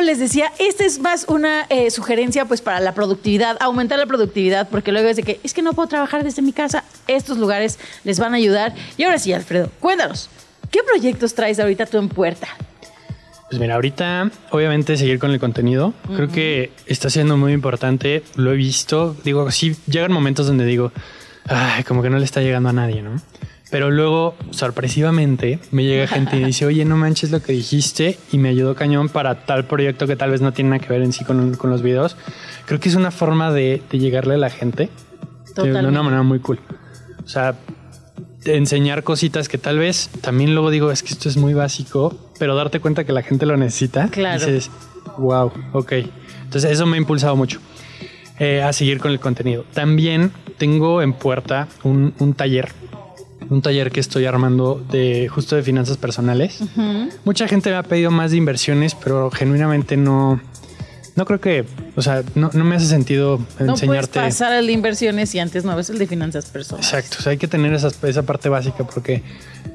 [0.00, 4.68] Les decía, esta es más una eh, sugerencia pues para la productividad, aumentar la productividad,
[4.68, 7.78] porque luego es de que es que no puedo trabajar desde mi casa, estos lugares
[8.04, 8.74] les van a ayudar.
[8.96, 10.30] Y ahora sí, Alfredo, cuéntanos,
[10.70, 12.48] ¿qué proyectos traes ahorita tú en puerta?
[13.48, 15.92] Pues mira, ahorita obviamente seguir con el contenido.
[16.14, 18.22] Creo que está siendo muy importante.
[18.36, 19.16] Lo he visto.
[19.24, 20.92] Digo, sí, llegan momentos donde digo,
[21.46, 23.20] ay, como que no le está llegando a nadie, ¿no?
[23.70, 28.38] Pero luego, sorpresivamente, me llega gente y dice, oye, no manches lo que dijiste y
[28.38, 31.12] me ayudó cañón para tal proyecto que tal vez no tiene nada que ver en
[31.12, 32.16] sí con, con los videos.
[32.66, 34.84] Creo que es una forma de, de llegarle a la gente
[35.46, 35.88] de Totalmente.
[35.88, 36.58] una manera muy cool.
[37.24, 37.54] O sea,
[38.44, 42.32] de enseñar cositas que tal vez también luego digo, es que esto es muy básico,
[42.38, 44.08] pero darte cuenta que la gente lo necesita.
[44.08, 44.44] Claro.
[44.44, 44.70] Dices,
[45.18, 45.92] wow, ok.
[46.44, 47.60] Entonces eso me ha impulsado mucho
[48.40, 49.64] eh, a seguir con el contenido.
[49.74, 52.70] También tengo en puerta un, un taller,
[53.48, 56.58] un taller que estoy armando de justo de finanzas personales.
[57.24, 60.40] Mucha gente me ha pedido más de inversiones, pero genuinamente no,
[61.16, 61.64] no creo que,
[61.96, 64.20] o sea, no, no me hace sentido No puedes enseñarte.
[64.20, 66.86] pasar al de inversiones y antes no ves el de finanzas personales.
[66.92, 69.22] Exacto, o sea, hay que tener esa, esa parte básica porque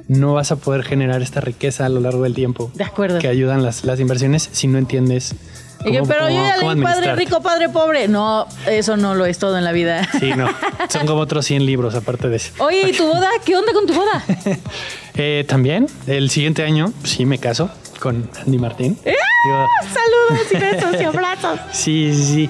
[0.07, 2.71] no vas a poder generar esta riqueza a lo largo del tiempo.
[2.75, 3.19] De acuerdo.
[3.19, 5.35] Que ayudan las, las inversiones si no entiendes.
[5.83, 8.07] Pero yo ya leí padre rico, padre pobre.
[8.07, 10.07] No, eso no lo es todo en la vida.
[10.19, 10.47] Sí, no.
[10.89, 12.51] Son como otros 100 libros aparte de ese.
[12.59, 13.29] Oye, ¿y tu boda?
[13.43, 14.23] ¿Qué onda con tu boda?
[15.17, 17.69] Eh, también, el siguiente año, sí me caso
[18.01, 18.97] con Andy Martín.
[19.05, 19.15] ¡Eh!
[19.45, 21.59] Digo, Saludos y besos y abrazos.
[21.71, 22.49] Sí, sí, sí.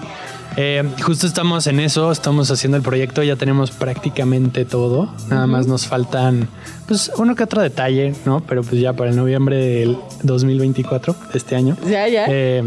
[0.57, 5.13] Eh, justo estamos en eso, estamos haciendo el proyecto, ya tenemos prácticamente todo.
[5.29, 6.47] Nada más nos faltan,
[6.87, 8.39] pues, uno que otro detalle, ¿no?
[8.39, 11.77] Pero pues ya para el noviembre del 2024, de este año.
[11.87, 12.25] Ya, ya.
[12.29, 12.63] eh,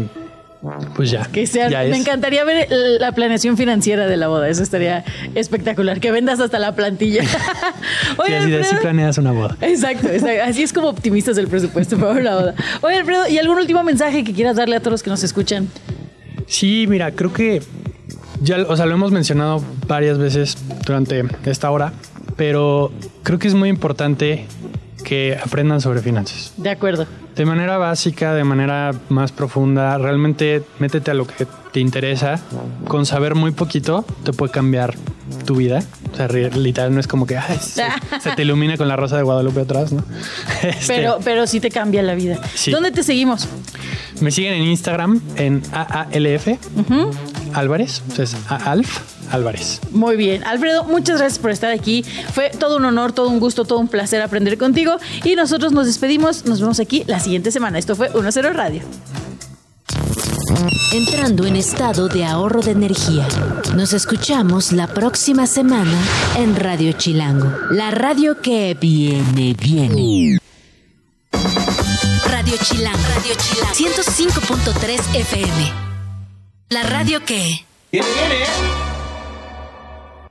[0.95, 1.25] pues ya.
[1.25, 1.97] Que sea, ya me es.
[1.99, 2.67] encantaría ver
[2.99, 4.49] la planeación financiera de la boda.
[4.49, 5.05] Eso estaría
[5.35, 5.99] espectacular.
[5.99, 7.23] Que vendas hasta la plantilla.
[8.09, 8.81] Sí, Oye, así de así Alfredo.
[8.81, 9.55] planeas una boda.
[9.61, 10.43] Exacto, exacto.
[10.43, 12.55] Así es como optimistas el presupuesto para la boda.
[12.81, 15.69] Oye, Alfredo, ¿y algún último mensaje que quieras darle a todos los que nos escuchan?
[16.47, 17.61] Sí, mira, creo que
[18.41, 21.93] ya, o sea, lo hemos mencionado varias veces durante esta hora,
[22.35, 22.91] pero
[23.23, 24.45] creo que es muy importante
[25.03, 26.53] que aprendan sobre finanzas.
[26.57, 27.07] De acuerdo.
[27.35, 32.39] De manera básica, de manera más profunda, realmente métete a lo que te interesa.
[32.87, 34.95] Con saber muy poquito te puede cambiar
[35.45, 35.81] tu vida.
[36.11, 37.83] O sea, literal no es como que ay, se,
[38.19, 40.03] se te ilumina con la rosa de Guadalupe atrás, ¿no?
[40.63, 42.39] Este, Pero, pero sí te cambia la vida.
[42.55, 42.71] Sí.
[42.71, 43.47] ¿Dónde te seguimos?
[44.21, 47.11] Me siguen en Instagram en AALF o
[48.15, 48.99] sea, es AALF
[49.31, 49.79] Álvarez.
[49.91, 50.43] Muy bien.
[50.43, 52.03] Alfredo, muchas gracias por estar aquí.
[52.33, 54.97] Fue todo un honor, todo un gusto, todo un placer aprender contigo.
[55.23, 56.45] Y nosotros nos despedimos.
[56.45, 57.77] Nos vemos aquí la siguiente semana.
[57.77, 58.81] Esto fue 1-0 Radio.
[60.93, 63.27] Entrando en estado de ahorro de energía.
[63.75, 65.97] Nos escuchamos la próxima semana
[66.37, 67.51] en Radio Chilango.
[67.69, 70.39] La radio que viene, viene.
[72.25, 72.99] Radio Chilango.
[73.15, 73.73] Radio Chilango.
[73.73, 75.88] 105.3 FM.
[76.69, 77.65] La radio que...